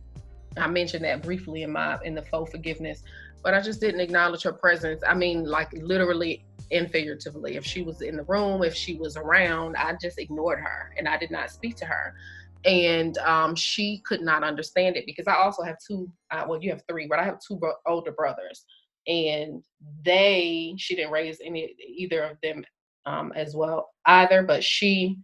I 0.58 0.68
mentioned 0.68 1.04
that 1.04 1.22
briefly 1.22 1.62
in 1.64 1.72
my 1.72 2.00
in 2.04 2.16
the 2.16 2.22
faux 2.24 2.50
forgiveness, 2.50 3.04
but 3.44 3.54
I 3.54 3.62
just 3.62 3.82
didn't 3.82 4.00
acknowledge 4.00 4.44
her 4.44 4.54
presence. 4.54 5.04
I 5.06 5.14
mean, 5.14 5.44
like 5.44 5.72
literally 5.74 6.46
and 6.72 6.90
figuratively. 6.90 7.56
If 7.56 7.66
she 7.66 7.82
was 7.82 8.02
in 8.02 8.18
the 8.18 8.24
room, 8.24 8.64
if 8.64 8.76
she 8.76 8.96
was 8.96 9.18
around, 9.18 9.76
I 9.76 9.94
just 10.02 10.20
ignored 10.20 10.60
her 10.60 10.92
and 10.98 11.08
I 11.08 11.18
did 11.18 11.32
not 11.32 11.52
speak 11.52 11.76
to 11.78 11.86
her. 11.86 12.16
And 12.64 13.18
um, 13.20 13.56
she 13.56 14.02
could 14.06 14.22
not 14.22 14.44
understand 14.44 14.98
it 14.98 15.06
because 15.06 15.28
I 15.28 15.36
also 15.36 15.62
have 15.62 15.78
two, 15.86 16.10
uh, 16.32 16.46
well, 16.48 16.62
you 16.62 16.72
have 16.72 16.82
three, 16.88 17.08
but 17.08 17.20
I 17.20 17.24
have 17.24 17.40
two 17.46 17.58
bro- 17.58 17.74
older 17.86 18.12
brothers. 18.12 18.66
And 19.08 19.64
they, 20.04 20.74
she 20.78 20.96
didn't 20.96 21.12
raise 21.12 21.40
any, 21.46 21.76
either 21.88 22.24
of 22.24 22.38
them 22.42 22.66
um, 23.06 23.32
as 23.36 23.56
well 23.56 23.92
either, 24.08 24.42
but 24.42 24.64
she, 24.64 25.18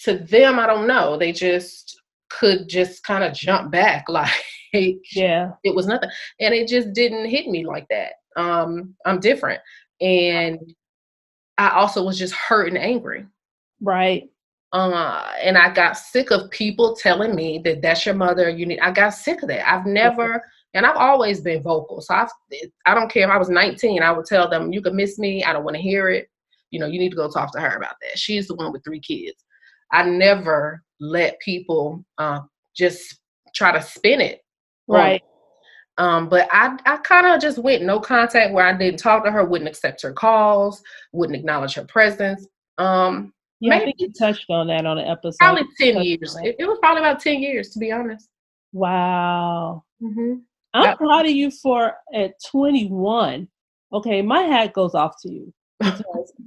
to 0.00 0.18
them, 0.18 0.58
I 0.58 0.66
don't 0.66 0.86
know, 0.86 1.16
they 1.16 1.32
just 1.32 2.00
could 2.30 2.68
just 2.68 3.02
kind 3.04 3.24
of 3.24 3.32
jump 3.32 3.70
back 3.70 4.06
like, 4.08 4.30
yeah, 5.12 5.52
it 5.64 5.74
was 5.74 5.86
nothing. 5.86 6.10
And 6.40 6.54
it 6.54 6.68
just 6.68 6.92
didn't 6.92 7.28
hit 7.28 7.48
me 7.48 7.66
like 7.66 7.86
that. 7.90 8.12
Um, 8.36 8.94
I'm 9.04 9.18
different 9.18 9.60
and 10.00 10.74
I 11.56 11.70
also 11.70 12.04
was 12.04 12.18
just 12.18 12.34
hurt 12.34 12.68
and 12.68 12.78
angry. 12.78 13.26
Right. 13.80 14.30
Uh, 14.72 15.26
and 15.42 15.56
I 15.56 15.72
got 15.72 15.96
sick 15.96 16.30
of 16.30 16.50
people 16.50 16.94
telling 16.94 17.34
me 17.34 17.60
that 17.64 17.82
that's 17.82 18.04
your 18.04 18.14
mother. 18.14 18.48
You 18.48 18.66
need. 18.66 18.80
I 18.80 18.90
got 18.90 19.10
sick 19.10 19.42
of 19.42 19.48
that. 19.48 19.68
I've 19.68 19.86
never, 19.86 20.42
and 20.74 20.84
I've 20.84 20.96
always 20.96 21.40
been 21.40 21.62
vocal. 21.62 22.00
So 22.00 22.14
I, 22.14 22.28
I 22.86 22.94
don't 22.94 23.10
care 23.10 23.24
if 23.24 23.30
I 23.30 23.38
was 23.38 23.48
19. 23.48 24.02
I 24.02 24.12
would 24.12 24.26
tell 24.26 24.48
them, 24.48 24.72
you 24.72 24.82
can 24.82 24.94
miss 24.94 25.18
me. 25.18 25.42
I 25.42 25.52
don't 25.52 25.64
want 25.64 25.76
to 25.76 25.82
hear 25.82 26.08
it. 26.10 26.28
You 26.70 26.80
know, 26.80 26.86
you 26.86 26.98
need 26.98 27.10
to 27.10 27.16
go 27.16 27.30
talk 27.30 27.52
to 27.52 27.60
her 27.60 27.76
about 27.76 27.94
that. 28.02 28.18
She's 28.18 28.46
the 28.46 28.54
one 28.54 28.72
with 28.72 28.84
three 28.84 29.00
kids. 29.00 29.42
I 29.92 30.04
never 30.04 30.82
let 31.00 31.40
people 31.40 32.04
uh, 32.18 32.40
just 32.76 33.18
try 33.54 33.72
to 33.72 33.82
spin 33.82 34.20
it. 34.20 34.40
Right. 34.86 35.22
Um, 35.98 36.28
but 36.28 36.48
I, 36.52 36.76
I 36.86 36.98
kind 36.98 37.26
of 37.26 37.40
just 37.40 37.58
went 37.58 37.82
no 37.82 37.98
contact 37.98 38.54
where 38.54 38.64
I 38.64 38.72
didn't 38.72 39.00
talk 39.00 39.24
to 39.24 39.32
her, 39.32 39.44
wouldn't 39.44 39.68
accept 39.68 40.02
her 40.02 40.12
calls, 40.12 40.82
wouldn't 41.12 41.36
acknowledge 41.36 41.74
her 41.74 41.84
presence. 41.84 42.46
Um, 42.78 43.32
yeah, 43.60 43.70
maybe, 43.70 43.82
I 43.82 43.84
think 43.86 43.96
you 43.98 44.12
touched 44.12 44.46
on 44.48 44.68
that 44.68 44.86
on 44.86 44.98
an 44.98 45.08
episode. 45.08 45.38
Probably 45.40 45.64
10 45.76 46.02
years. 46.02 46.36
It, 46.44 46.56
it, 46.60 46.66
was 46.66 46.78
probably 46.80 47.02
about 47.02 47.20
10 47.20 47.40
years, 47.40 47.70
to 47.70 47.80
be 47.80 47.90
honest. 47.90 48.28
Wow. 48.72 49.82
Mm-hmm. 50.00 50.34
I'm 50.74 50.96
proud 50.96 51.26
of 51.26 51.32
you 51.32 51.50
for 51.50 51.94
at 52.14 52.34
21. 52.48 53.48
Okay, 53.92 54.22
my 54.22 54.42
hat 54.42 54.72
goes 54.74 54.94
off 54.94 55.14
to 55.22 55.32
you. 55.32 55.52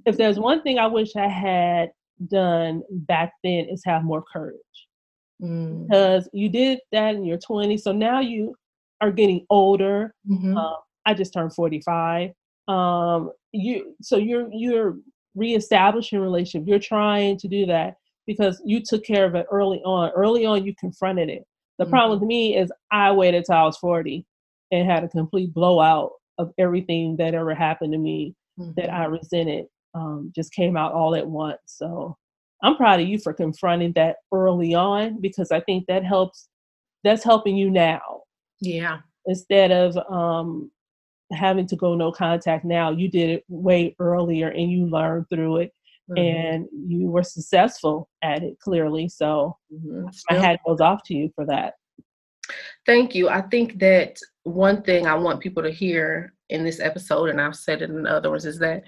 if 0.06 0.16
there's 0.16 0.40
one 0.40 0.62
thing 0.62 0.80
I 0.80 0.88
wish 0.88 1.16
I 1.18 1.28
had 1.28 1.92
done 2.28 2.84
back 2.90 3.34
then 3.44 3.68
is 3.70 3.84
have 3.86 4.04
more 4.04 4.24
courage. 4.24 4.58
Mm. 5.42 5.88
Because 5.88 6.30
you 6.34 6.50
did 6.50 6.80
that 6.92 7.16
in 7.16 7.26
your 7.26 7.38
20s. 7.38 7.82
So 7.82 7.92
now 7.92 8.20
you 8.20 8.56
are 9.02 9.12
getting 9.12 9.46
older. 9.50 10.14
Mm-hmm. 10.30 10.58
Uh, 10.58 10.76
I 11.06 11.14
just 11.14 11.34
turned 11.34 11.54
45. 11.54 12.32
Um, 12.68 13.32
you 13.52 13.96
so 14.02 14.18
you're 14.18 14.48
you're 14.52 14.98
reestablishing 15.36 16.20
relationship. 16.20 16.68
You're 16.68 16.80
trying 16.80 17.38
to 17.38 17.48
do 17.48 17.66
that 17.66 17.96
because 18.28 18.62
you 18.66 18.82
took 18.82 19.04
care 19.04 19.26
of 19.26 19.36
it 19.36 19.48
early 19.52 19.82
on. 19.84 20.12
Early 20.12 20.46
on, 20.46 20.64
you 20.64 20.74
confronted 20.80 21.30
it. 21.30 21.44
The 21.78 21.86
mm-hmm. 21.86 21.92
problem 21.92 22.20
with 22.20 22.28
me 22.28 22.56
is 22.58 22.72
I 22.92 23.12
waited 23.12 23.46
till 23.46 23.56
I 23.56 23.64
was 23.64 23.78
40 23.78 24.26
and 24.72 24.90
had 24.90 25.04
a 25.04 25.10
complete 25.10 25.54
blowout 25.54 26.12
of 26.38 26.52
everything 26.58 27.18
that 27.18 27.34
ever 27.34 27.54
happened 27.54 27.94
to 27.94 28.00
me 28.00 28.36
mm-hmm. 28.60 28.72
that 28.78 28.92
I 28.92 29.06
resented. 29.06 29.66
Um, 29.94 30.32
just 30.34 30.54
came 30.54 30.78
out 30.78 30.94
all 30.94 31.16
at 31.16 31.28
once. 31.28 31.60
So 31.66 32.18
I'm 32.64 32.78
proud 32.78 33.02
of 33.02 33.08
you 33.08 33.20
for 33.20 33.34
confronting 33.34 33.92
that 33.94 34.18
early 34.32 34.74
on 34.74 35.20
because 35.20 35.52
I 35.52 35.60
think 35.62 35.88
that 35.88 36.06
helps. 36.06 36.48
That's 37.04 37.24
helping 37.24 37.58
you 37.58 37.72
now 37.72 38.22
yeah. 38.62 39.00
Instead 39.26 39.72
of 39.72 39.98
um, 40.10 40.72
having 41.34 41.68
to 41.68 41.76
go 41.76 41.96
no 41.96 42.12
contact 42.12 42.64
now, 42.64 42.92
you 42.92 43.10
did 43.10 43.30
it 43.30 43.44
way 43.50 43.96
earlier 44.00 44.50
and 44.50 44.72
you 44.72 44.86
learned 44.86 45.26
through 45.30 45.58
it 45.58 45.74
mm-hmm. 46.10 46.18
and 46.18 46.68
you 46.88 47.10
were 47.10 47.24
successful 47.24 48.08
at 48.24 48.44
it 48.44 48.60
clearly. 48.60 49.10
So 49.10 49.58
mm-hmm. 49.74 50.08
my 50.30 50.38
hat 50.38 50.60
goes 50.66 50.80
off 50.80 51.02
to 51.06 51.14
you 51.14 51.32
for 51.36 51.46
that. 51.48 51.74
Thank 52.86 53.16
you. 53.16 53.30
I 53.30 53.42
think 53.42 53.80
that 53.80 54.18
one 54.44 54.82
thing 54.84 55.06
I 55.06 55.16
want 55.16 55.42
people 55.42 55.64
to 55.64 55.72
hear 55.72 56.34
in 56.50 56.64
this 56.64 56.80
episode, 56.80 57.30
and 57.30 57.40
I've 57.40 57.56
said 57.56 57.82
it 57.82 57.90
in 57.90 58.08
other 58.08 58.30
ones, 58.30 58.46
is 58.46 58.60
that 58.60 58.84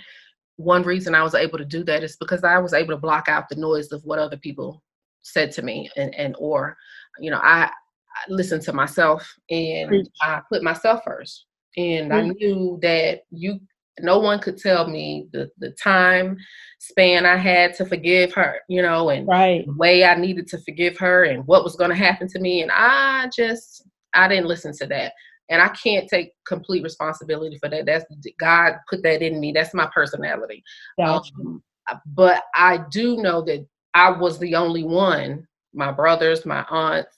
one 0.57 0.83
reason 0.83 1.15
I 1.15 1.23
was 1.23 1.35
able 1.35 1.57
to 1.57 1.65
do 1.65 1.83
that 1.85 2.03
is 2.03 2.15
because 2.17 2.43
I 2.43 2.59
was 2.59 2.73
able 2.73 2.93
to 2.93 2.97
block 2.97 3.27
out 3.27 3.49
the 3.49 3.55
noise 3.55 3.91
of 3.91 4.03
what 4.05 4.19
other 4.19 4.37
people 4.37 4.83
said 5.23 5.51
to 5.53 5.61
me 5.61 5.89
and, 5.95 6.13
and 6.15 6.35
or 6.37 6.75
you 7.19 7.31
know 7.31 7.39
I 7.41 7.69
I 8.13 8.31
listened 8.31 8.61
to 8.63 8.73
myself 8.73 9.27
and 9.49 10.07
I 10.21 10.41
put 10.51 10.63
myself 10.63 11.01
first. 11.03 11.45
And 11.77 12.11
mm-hmm. 12.11 12.29
I 12.29 12.33
knew 12.33 12.79
that 12.81 13.21
you 13.31 13.59
no 13.99 14.17
one 14.19 14.39
could 14.39 14.57
tell 14.57 14.87
me 14.87 15.27
the, 15.33 15.51
the 15.59 15.69
time 15.71 16.37
span 16.79 17.27
I 17.27 17.37
had 17.37 17.75
to 17.75 17.85
forgive 17.85 18.33
her, 18.33 18.59
you 18.67 18.81
know, 18.81 19.09
and 19.09 19.27
right. 19.27 19.65
the 19.65 19.73
way 19.73 20.03
I 20.03 20.15
needed 20.15 20.47
to 20.47 20.57
forgive 20.59 20.97
her 20.97 21.25
and 21.25 21.45
what 21.45 21.63
was 21.63 21.75
gonna 21.75 21.95
happen 21.95 22.27
to 22.29 22.39
me. 22.39 22.61
And 22.61 22.71
I 22.71 23.29
just 23.35 23.87
I 24.13 24.27
didn't 24.27 24.47
listen 24.47 24.73
to 24.77 24.87
that. 24.87 25.13
And 25.53 25.61
I 25.61 25.69
can't 25.69 26.09
take 26.09 26.31
complete 26.45 26.83
responsibility 26.83 27.57
for 27.57 27.69
that. 27.69 27.85
That's 27.85 28.05
God 28.39 28.73
put 28.89 29.03
that 29.03 29.21
in 29.21 29.39
me. 29.39 29.51
That's 29.51 29.73
my 29.73 29.89
personality. 29.93 30.63
Gotcha. 30.97 31.31
Um, 31.39 31.63
but 32.07 32.43
I 32.55 32.79
do 32.91 33.17
know 33.17 33.41
that 33.43 33.65
I 33.93 34.09
was 34.09 34.39
the 34.39 34.55
only 34.55 34.83
one, 34.83 35.47
my 35.73 35.91
brothers, 35.91 36.45
my 36.45 36.65
aunts, 36.69 37.15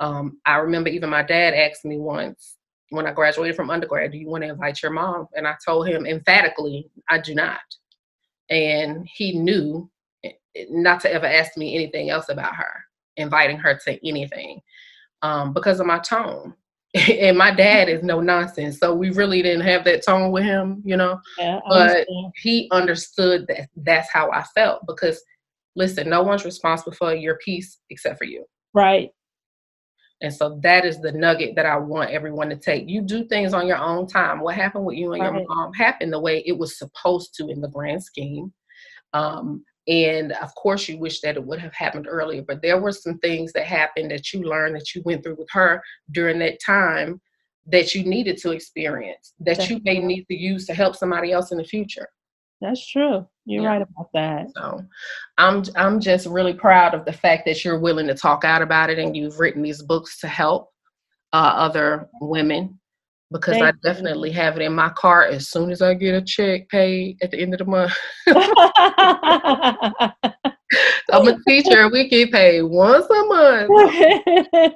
um, 0.00 0.38
I 0.46 0.56
remember 0.56 0.88
even 0.88 1.10
my 1.10 1.22
dad 1.22 1.54
asked 1.54 1.84
me 1.84 1.98
once 1.98 2.56
when 2.88 3.06
I 3.06 3.12
graduated 3.12 3.54
from 3.54 3.70
undergrad, 3.70 4.10
do 4.10 4.18
you 4.18 4.28
want 4.28 4.42
to 4.42 4.50
invite 4.50 4.82
your 4.82 4.90
mom? 4.90 5.28
And 5.34 5.46
I 5.46 5.54
told 5.64 5.86
him 5.86 6.06
emphatically, 6.06 6.90
I 7.08 7.18
do 7.20 7.34
not. 7.34 7.60
And 8.48 9.06
he 9.14 9.38
knew 9.38 9.88
eh, 10.24 10.32
eh, 10.56 10.64
not 10.70 11.00
to 11.02 11.12
ever 11.12 11.26
ask 11.26 11.56
me 11.56 11.74
anything 11.74 12.10
else 12.10 12.30
about 12.30 12.56
her, 12.56 12.84
inviting 13.16 13.58
her 13.58 13.78
to 13.84 14.08
anything 14.08 14.60
um, 15.22 15.52
because 15.52 15.78
of 15.78 15.86
my 15.86 16.00
tone. 16.00 16.54
and 17.08 17.38
my 17.38 17.52
dad 17.52 17.88
is 17.88 18.02
no 18.02 18.20
nonsense. 18.20 18.78
So 18.78 18.94
we 18.94 19.10
really 19.10 19.42
didn't 19.42 19.66
have 19.66 19.84
that 19.84 20.04
tone 20.04 20.32
with 20.32 20.44
him, 20.44 20.82
you 20.84 20.96
know. 20.96 21.20
Yeah, 21.38 21.60
but 21.68 22.06
he 22.36 22.68
understood 22.72 23.46
that 23.48 23.68
that's 23.76 24.12
how 24.12 24.30
I 24.32 24.42
felt 24.54 24.86
because 24.86 25.22
listen, 25.76 26.08
no 26.08 26.22
one's 26.22 26.44
responsible 26.44 26.92
for 26.92 27.14
your 27.14 27.38
peace 27.44 27.78
except 27.90 28.18
for 28.18 28.24
you. 28.24 28.44
Right. 28.74 29.10
And 30.22 30.34
so 30.34 30.60
that 30.62 30.84
is 30.84 31.00
the 31.00 31.12
nugget 31.12 31.54
that 31.56 31.64
I 31.64 31.78
want 31.78 32.10
everyone 32.10 32.50
to 32.50 32.56
take. 32.56 32.88
You 32.88 33.00
do 33.00 33.24
things 33.24 33.54
on 33.54 33.66
your 33.66 33.78
own 33.78 34.06
time. 34.06 34.40
What 34.40 34.54
happened 34.54 34.84
with 34.84 34.96
you 34.96 35.14
and 35.14 35.22
your 35.22 35.44
mom 35.48 35.72
happened 35.72 36.12
the 36.12 36.20
way 36.20 36.42
it 36.44 36.58
was 36.58 36.78
supposed 36.78 37.34
to 37.36 37.48
in 37.48 37.60
the 37.60 37.68
grand 37.68 38.04
scheme. 38.04 38.52
Um, 39.14 39.64
and 39.90 40.32
of 40.40 40.54
course, 40.54 40.88
you 40.88 40.98
wish 40.98 41.20
that 41.20 41.36
it 41.36 41.44
would 41.44 41.58
have 41.58 41.74
happened 41.74 42.06
earlier, 42.08 42.42
but 42.42 42.62
there 42.62 42.80
were 42.80 42.92
some 42.92 43.18
things 43.18 43.52
that 43.52 43.66
happened 43.66 44.12
that 44.12 44.32
you 44.32 44.44
learned 44.44 44.76
that 44.76 44.94
you 44.94 45.02
went 45.04 45.24
through 45.24 45.34
with 45.34 45.50
her 45.50 45.82
during 46.12 46.38
that 46.38 46.58
time 46.64 47.20
that 47.66 47.92
you 47.92 48.04
needed 48.04 48.38
to 48.38 48.52
experience, 48.52 49.34
that 49.40 49.58
Definitely. 49.58 49.76
you 49.76 49.82
may 50.00 50.06
need 50.06 50.24
to 50.26 50.36
use 50.36 50.64
to 50.66 50.74
help 50.74 50.94
somebody 50.94 51.32
else 51.32 51.50
in 51.50 51.58
the 51.58 51.64
future. 51.64 52.08
That's 52.60 52.86
true. 52.86 53.26
You're 53.46 53.64
yeah. 53.64 53.68
right 53.68 53.82
about 53.82 54.10
that. 54.14 54.46
So 54.56 54.84
I'm 55.38 55.64
I'm 55.74 55.98
just 55.98 56.26
really 56.26 56.54
proud 56.54 56.94
of 56.94 57.04
the 57.04 57.12
fact 57.12 57.44
that 57.46 57.64
you're 57.64 57.80
willing 57.80 58.06
to 58.06 58.14
talk 58.14 58.44
out 58.44 58.62
about 58.62 58.90
it 58.90 58.98
and 58.98 59.16
you've 59.16 59.40
written 59.40 59.62
these 59.62 59.82
books 59.82 60.20
to 60.20 60.28
help 60.28 60.70
uh, 61.32 61.52
other 61.56 62.08
women 62.20 62.78
because 63.30 63.54
Thank 63.54 63.64
I 63.64 63.68
you. 63.68 63.78
definitely 63.82 64.30
have 64.32 64.56
it 64.56 64.62
in 64.62 64.74
my 64.74 64.88
car 64.90 65.24
as 65.24 65.48
soon 65.48 65.70
as 65.70 65.82
I 65.82 65.94
get 65.94 66.14
a 66.14 66.22
check 66.22 66.68
paid 66.68 67.18
at 67.22 67.30
the 67.30 67.40
end 67.40 67.54
of 67.54 67.58
the 67.58 67.64
month. 67.64 67.92
I'm 71.12 71.28
a 71.28 71.38
teacher. 71.46 71.88
We 71.88 72.08
get 72.08 72.32
paid 72.32 72.62
once 72.62 73.06
a 73.06 73.24
month. 73.24 73.70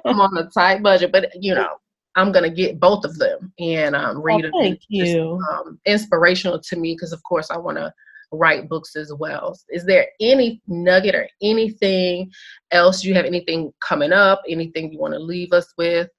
I'm 0.05 0.19
on 0.19 0.37
a 0.37 0.49
tight 0.49 0.83
budget, 0.83 1.11
but 1.11 1.31
you 1.41 1.53
know, 1.55 1.75
I'm 2.15 2.31
gonna 2.31 2.49
get 2.49 2.79
both 2.79 3.03
of 3.03 3.17
them 3.17 3.53
and 3.59 3.95
um, 3.95 4.21
read 4.21 4.45
oh, 4.45 4.61
thank 4.61 4.75
It's 4.75 4.87
just, 4.87 5.15
you. 5.15 5.39
um, 5.51 5.79
inspirational 5.85 6.59
to 6.61 6.75
me 6.77 6.93
because, 6.93 7.11
of 7.11 7.21
course, 7.23 7.51
I 7.51 7.57
want 7.57 7.77
to 7.77 7.93
write 8.31 8.69
books 8.69 8.95
as 8.95 9.13
well. 9.13 9.57
Is 9.69 9.85
there 9.85 10.07
any 10.21 10.61
nugget 10.67 11.15
or 11.15 11.27
anything 11.41 12.31
else 12.71 13.03
you 13.03 13.13
have? 13.15 13.25
Anything 13.25 13.73
coming 13.85 14.13
up? 14.13 14.41
Anything 14.47 14.91
you 14.91 14.99
want 14.99 15.13
to 15.13 15.19
leave 15.19 15.51
us 15.51 15.73
with? 15.77 16.09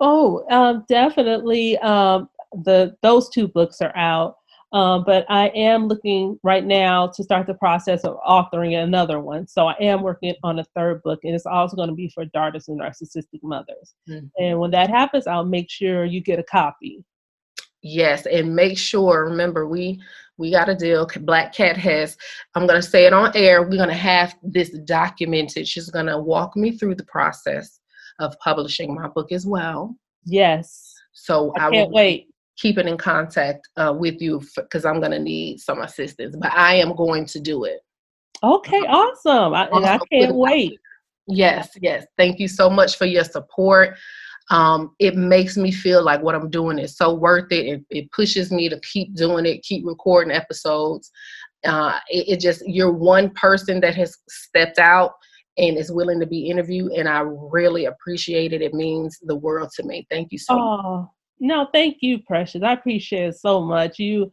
Oh, 0.00 0.44
um, 0.50 0.84
definitely. 0.88 1.76
Um, 1.78 2.28
the 2.64 2.96
those 3.02 3.28
two 3.28 3.46
books 3.46 3.80
are 3.80 3.94
out, 3.96 4.36
um, 4.72 5.04
but 5.04 5.24
I 5.28 5.48
am 5.48 5.86
looking 5.86 6.38
right 6.42 6.64
now 6.64 7.06
to 7.08 7.22
start 7.22 7.46
the 7.46 7.54
process 7.54 8.02
of 8.02 8.18
authoring 8.26 8.82
another 8.82 9.20
one. 9.20 9.46
So 9.46 9.66
I 9.68 9.76
am 9.80 10.02
working 10.02 10.34
on 10.42 10.58
a 10.58 10.64
third 10.74 11.02
book, 11.02 11.20
and 11.24 11.34
it's 11.34 11.46
also 11.46 11.76
going 11.76 11.90
to 11.90 11.94
be 11.94 12.08
for 12.08 12.24
daughters 12.24 12.68
and 12.68 12.80
narcissistic 12.80 13.42
mothers. 13.42 13.94
Mhm. 14.08 14.30
And 14.38 14.58
when 14.58 14.70
that 14.72 14.90
happens, 14.90 15.26
I'll 15.26 15.44
make 15.44 15.70
sure 15.70 16.04
you 16.04 16.20
get 16.20 16.38
a 16.38 16.44
copy. 16.44 17.04
Yes, 17.82 18.26
and 18.26 18.54
make 18.54 18.78
sure. 18.78 19.24
Remember, 19.24 19.66
we 19.66 20.00
we 20.38 20.50
got 20.50 20.70
a 20.70 20.74
deal. 20.74 21.06
Black 21.20 21.52
Cat 21.52 21.76
has. 21.76 22.16
I'm 22.54 22.66
gonna 22.66 22.82
say 22.82 23.04
it 23.04 23.12
on 23.12 23.32
air. 23.34 23.62
We're 23.62 23.76
gonna 23.76 23.94
have 23.94 24.34
this 24.42 24.70
documented. 24.70 25.68
She's 25.68 25.90
gonna 25.90 26.18
walk 26.18 26.56
me 26.56 26.72
through 26.72 26.94
the 26.94 27.04
process 27.04 27.79
of 28.20 28.38
publishing 28.38 28.94
my 28.94 29.08
book 29.08 29.32
as 29.32 29.46
well. 29.46 29.96
Yes, 30.24 30.94
So 31.12 31.52
I 31.58 31.66
I, 31.66 31.70
can't 31.70 31.88
will 31.90 31.94
wait. 31.94 32.28
keep 32.56 32.78
it 32.78 32.86
in 32.86 32.96
contact 32.96 33.68
uh, 33.76 33.94
with 33.98 34.20
you 34.20 34.40
because 34.56 34.84
I'm 34.84 35.00
gonna 35.00 35.18
need 35.18 35.58
some 35.60 35.80
assistance. 35.80 36.36
But 36.38 36.52
I 36.52 36.74
am 36.76 36.94
going 36.94 37.26
to 37.26 37.40
do 37.40 37.64
it. 37.64 37.80
Okay, 38.42 38.78
awesome. 38.86 39.54
I, 39.54 39.66
and 39.72 39.84
I 39.84 39.98
can't 40.10 40.34
wait. 40.34 40.78
Yes, 41.26 41.70
yes. 41.80 42.06
Thank 42.16 42.38
you 42.38 42.48
so 42.48 42.70
much 42.70 42.96
for 42.96 43.04
your 43.06 43.24
support. 43.24 43.96
Um, 44.50 44.94
it 44.98 45.14
makes 45.14 45.56
me 45.56 45.70
feel 45.70 46.02
like 46.02 46.22
what 46.22 46.34
I'm 46.34 46.50
doing 46.50 46.78
is 46.78 46.96
so 46.96 47.14
worth 47.14 47.52
it. 47.52 47.66
It, 47.66 47.84
it 47.90 48.12
pushes 48.12 48.50
me 48.50 48.68
to 48.68 48.80
keep 48.80 49.14
doing 49.14 49.46
it, 49.46 49.62
keep 49.62 49.86
recording 49.86 50.34
episodes. 50.34 51.10
Uh, 51.64 51.98
it, 52.08 52.28
it 52.28 52.40
just 52.40 52.62
you're 52.66 52.90
one 52.92 53.30
person 53.30 53.80
that 53.80 53.94
has 53.94 54.16
stepped 54.28 54.78
out 54.78 55.12
and 55.58 55.76
is 55.76 55.90
willing 55.92 56.20
to 56.20 56.26
be 56.26 56.48
interviewed, 56.48 56.92
and 56.92 57.08
I 57.08 57.20
really 57.20 57.86
appreciate 57.86 58.52
it. 58.52 58.62
It 58.62 58.74
means 58.74 59.18
the 59.22 59.36
world 59.36 59.70
to 59.76 59.82
me. 59.82 60.06
Thank 60.10 60.32
you 60.32 60.38
so 60.38 60.54
much. 60.54 60.62
Oh, 60.84 61.10
no, 61.40 61.68
thank 61.72 61.98
you, 62.00 62.18
Precious. 62.20 62.62
I 62.62 62.72
appreciate 62.72 63.28
it 63.28 63.38
so 63.38 63.60
much. 63.60 63.98
You 63.98 64.30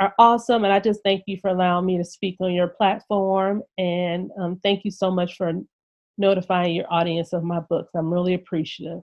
are 0.00 0.14
awesome. 0.18 0.64
And 0.64 0.72
I 0.72 0.80
just 0.80 1.00
thank 1.04 1.22
you 1.26 1.38
for 1.40 1.48
allowing 1.50 1.86
me 1.86 1.96
to 1.98 2.04
speak 2.04 2.36
on 2.40 2.52
your 2.52 2.68
platform. 2.68 3.62
And 3.78 4.30
um, 4.40 4.60
thank 4.62 4.84
you 4.84 4.90
so 4.90 5.10
much 5.10 5.36
for 5.36 5.52
notifying 6.18 6.74
your 6.74 6.92
audience 6.92 7.32
of 7.32 7.44
my 7.44 7.60
books. 7.60 7.90
I'm 7.94 8.12
really 8.12 8.34
appreciative. 8.34 9.00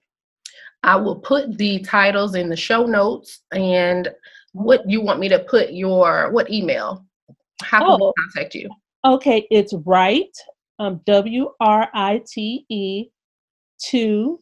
I 0.83 0.95
will 0.97 1.15
put 1.17 1.57
the 1.57 1.79
titles 1.79 2.35
in 2.35 2.49
the 2.49 2.55
show 2.55 2.85
notes. 2.85 3.41
And 3.51 4.09
what 4.53 4.89
you 4.89 5.01
want 5.01 5.19
me 5.19 5.27
to 5.29 5.39
put 5.39 5.73
your 5.73 6.31
what 6.31 6.49
email? 6.51 7.05
How 7.61 7.79
can 7.79 7.99
we 7.99 8.05
Oh. 8.05 8.13
contact 8.33 8.55
you? 8.55 8.69
Okay, 9.05 9.47
it's 9.51 9.73
right, 9.85 10.35
um, 10.79 11.01
W 11.05 11.51
R 11.59 11.89
I 11.93 12.21
T 12.27 12.65
E, 12.69 13.09
to 13.89 14.39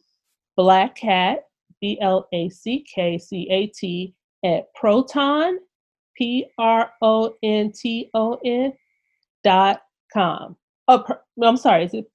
Black 0.56 0.96
Cat, 0.96 1.44
B 1.80 1.98
L 2.00 2.28
A 2.32 2.48
C 2.48 2.84
K 2.94 3.18
C 3.18 3.48
A 3.50 3.66
T, 3.68 4.14
at 4.44 4.72
Proton, 4.74 5.58
P 6.16 6.46
R 6.58 6.90
O 7.02 7.34
N 7.42 7.72
T 7.72 8.10
O 8.14 8.38
N, 8.44 8.72
dot 9.42 9.82
com. 10.12 10.56
Oh, 10.88 11.04
no, 11.36 11.48
I'm 11.48 11.56
sorry. 11.56 11.84
Is 11.84 11.94
it? 11.94 12.10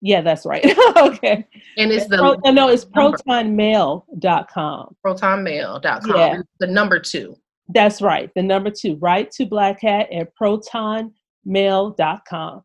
Yeah, 0.00 0.20
that's 0.20 0.44
right. 0.44 0.64
okay. 0.96 1.46
And 1.76 1.92
it's 1.92 2.08
the 2.08 2.18
Pro- 2.18 2.40
uh, 2.44 2.50
no, 2.50 2.68
it's 2.68 2.84
protonmail.com. 2.84 4.96
protonmail.com. 5.06 6.16
Yeah. 6.16 6.38
The 6.58 6.66
number 6.66 6.98
two. 6.98 7.36
That's 7.68 8.02
right. 8.02 8.28
The 8.34 8.42
number 8.42 8.70
two, 8.70 8.96
Write 8.96 9.30
to 9.32 9.46
Black 9.46 9.80
Cat 9.80 10.12
at 10.12 10.34
protonmail.com. 10.36 12.64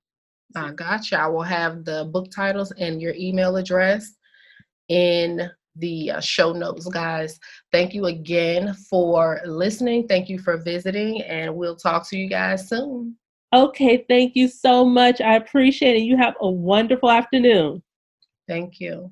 I 0.56 0.72
gotcha. 0.72 1.20
I 1.20 1.28
will 1.28 1.44
have 1.44 1.84
the 1.84 2.06
book 2.06 2.32
titles 2.32 2.72
and 2.80 3.02
your 3.02 3.14
email 3.16 3.58
address 3.58 4.16
in 4.90 5.50
the 5.76 6.12
uh, 6.12 6.22
show 6.22 6.54
notes, 6.54 6.88
guys. 6.88 7.40
Thank 7.72 7.94
you 7.94 8.06
again 8.06 8.74
for 8.90 9.40
listening. 9.46 10.08
Thank 10.08 10.30
you 10.30 10.40
for 10.40 10.58
visiting, 10.58 11.22
and 11.24 11.56
we'll 11.56 11.76
talk 11.76 12.08
to 12.10 12.18
you 12.18 12.28
guys 12.30 12.68
soon. 12.70 13.16
Okay, 13.54 14.06
thank 14.10 14.36
you 14.36 14.48
so 14.48 14.84
much. 14.84 15.22
I 15.22 15.36
appreciate 15.36 15.96
it. 15.98 16.02
You 16.02 16.18
have 16.18 16.36
a 16.42 16.50
wonderful 16.50 17.10
afternoon. 17.10 17.82
Thank 18.48 18.80
you. 18.80 19.12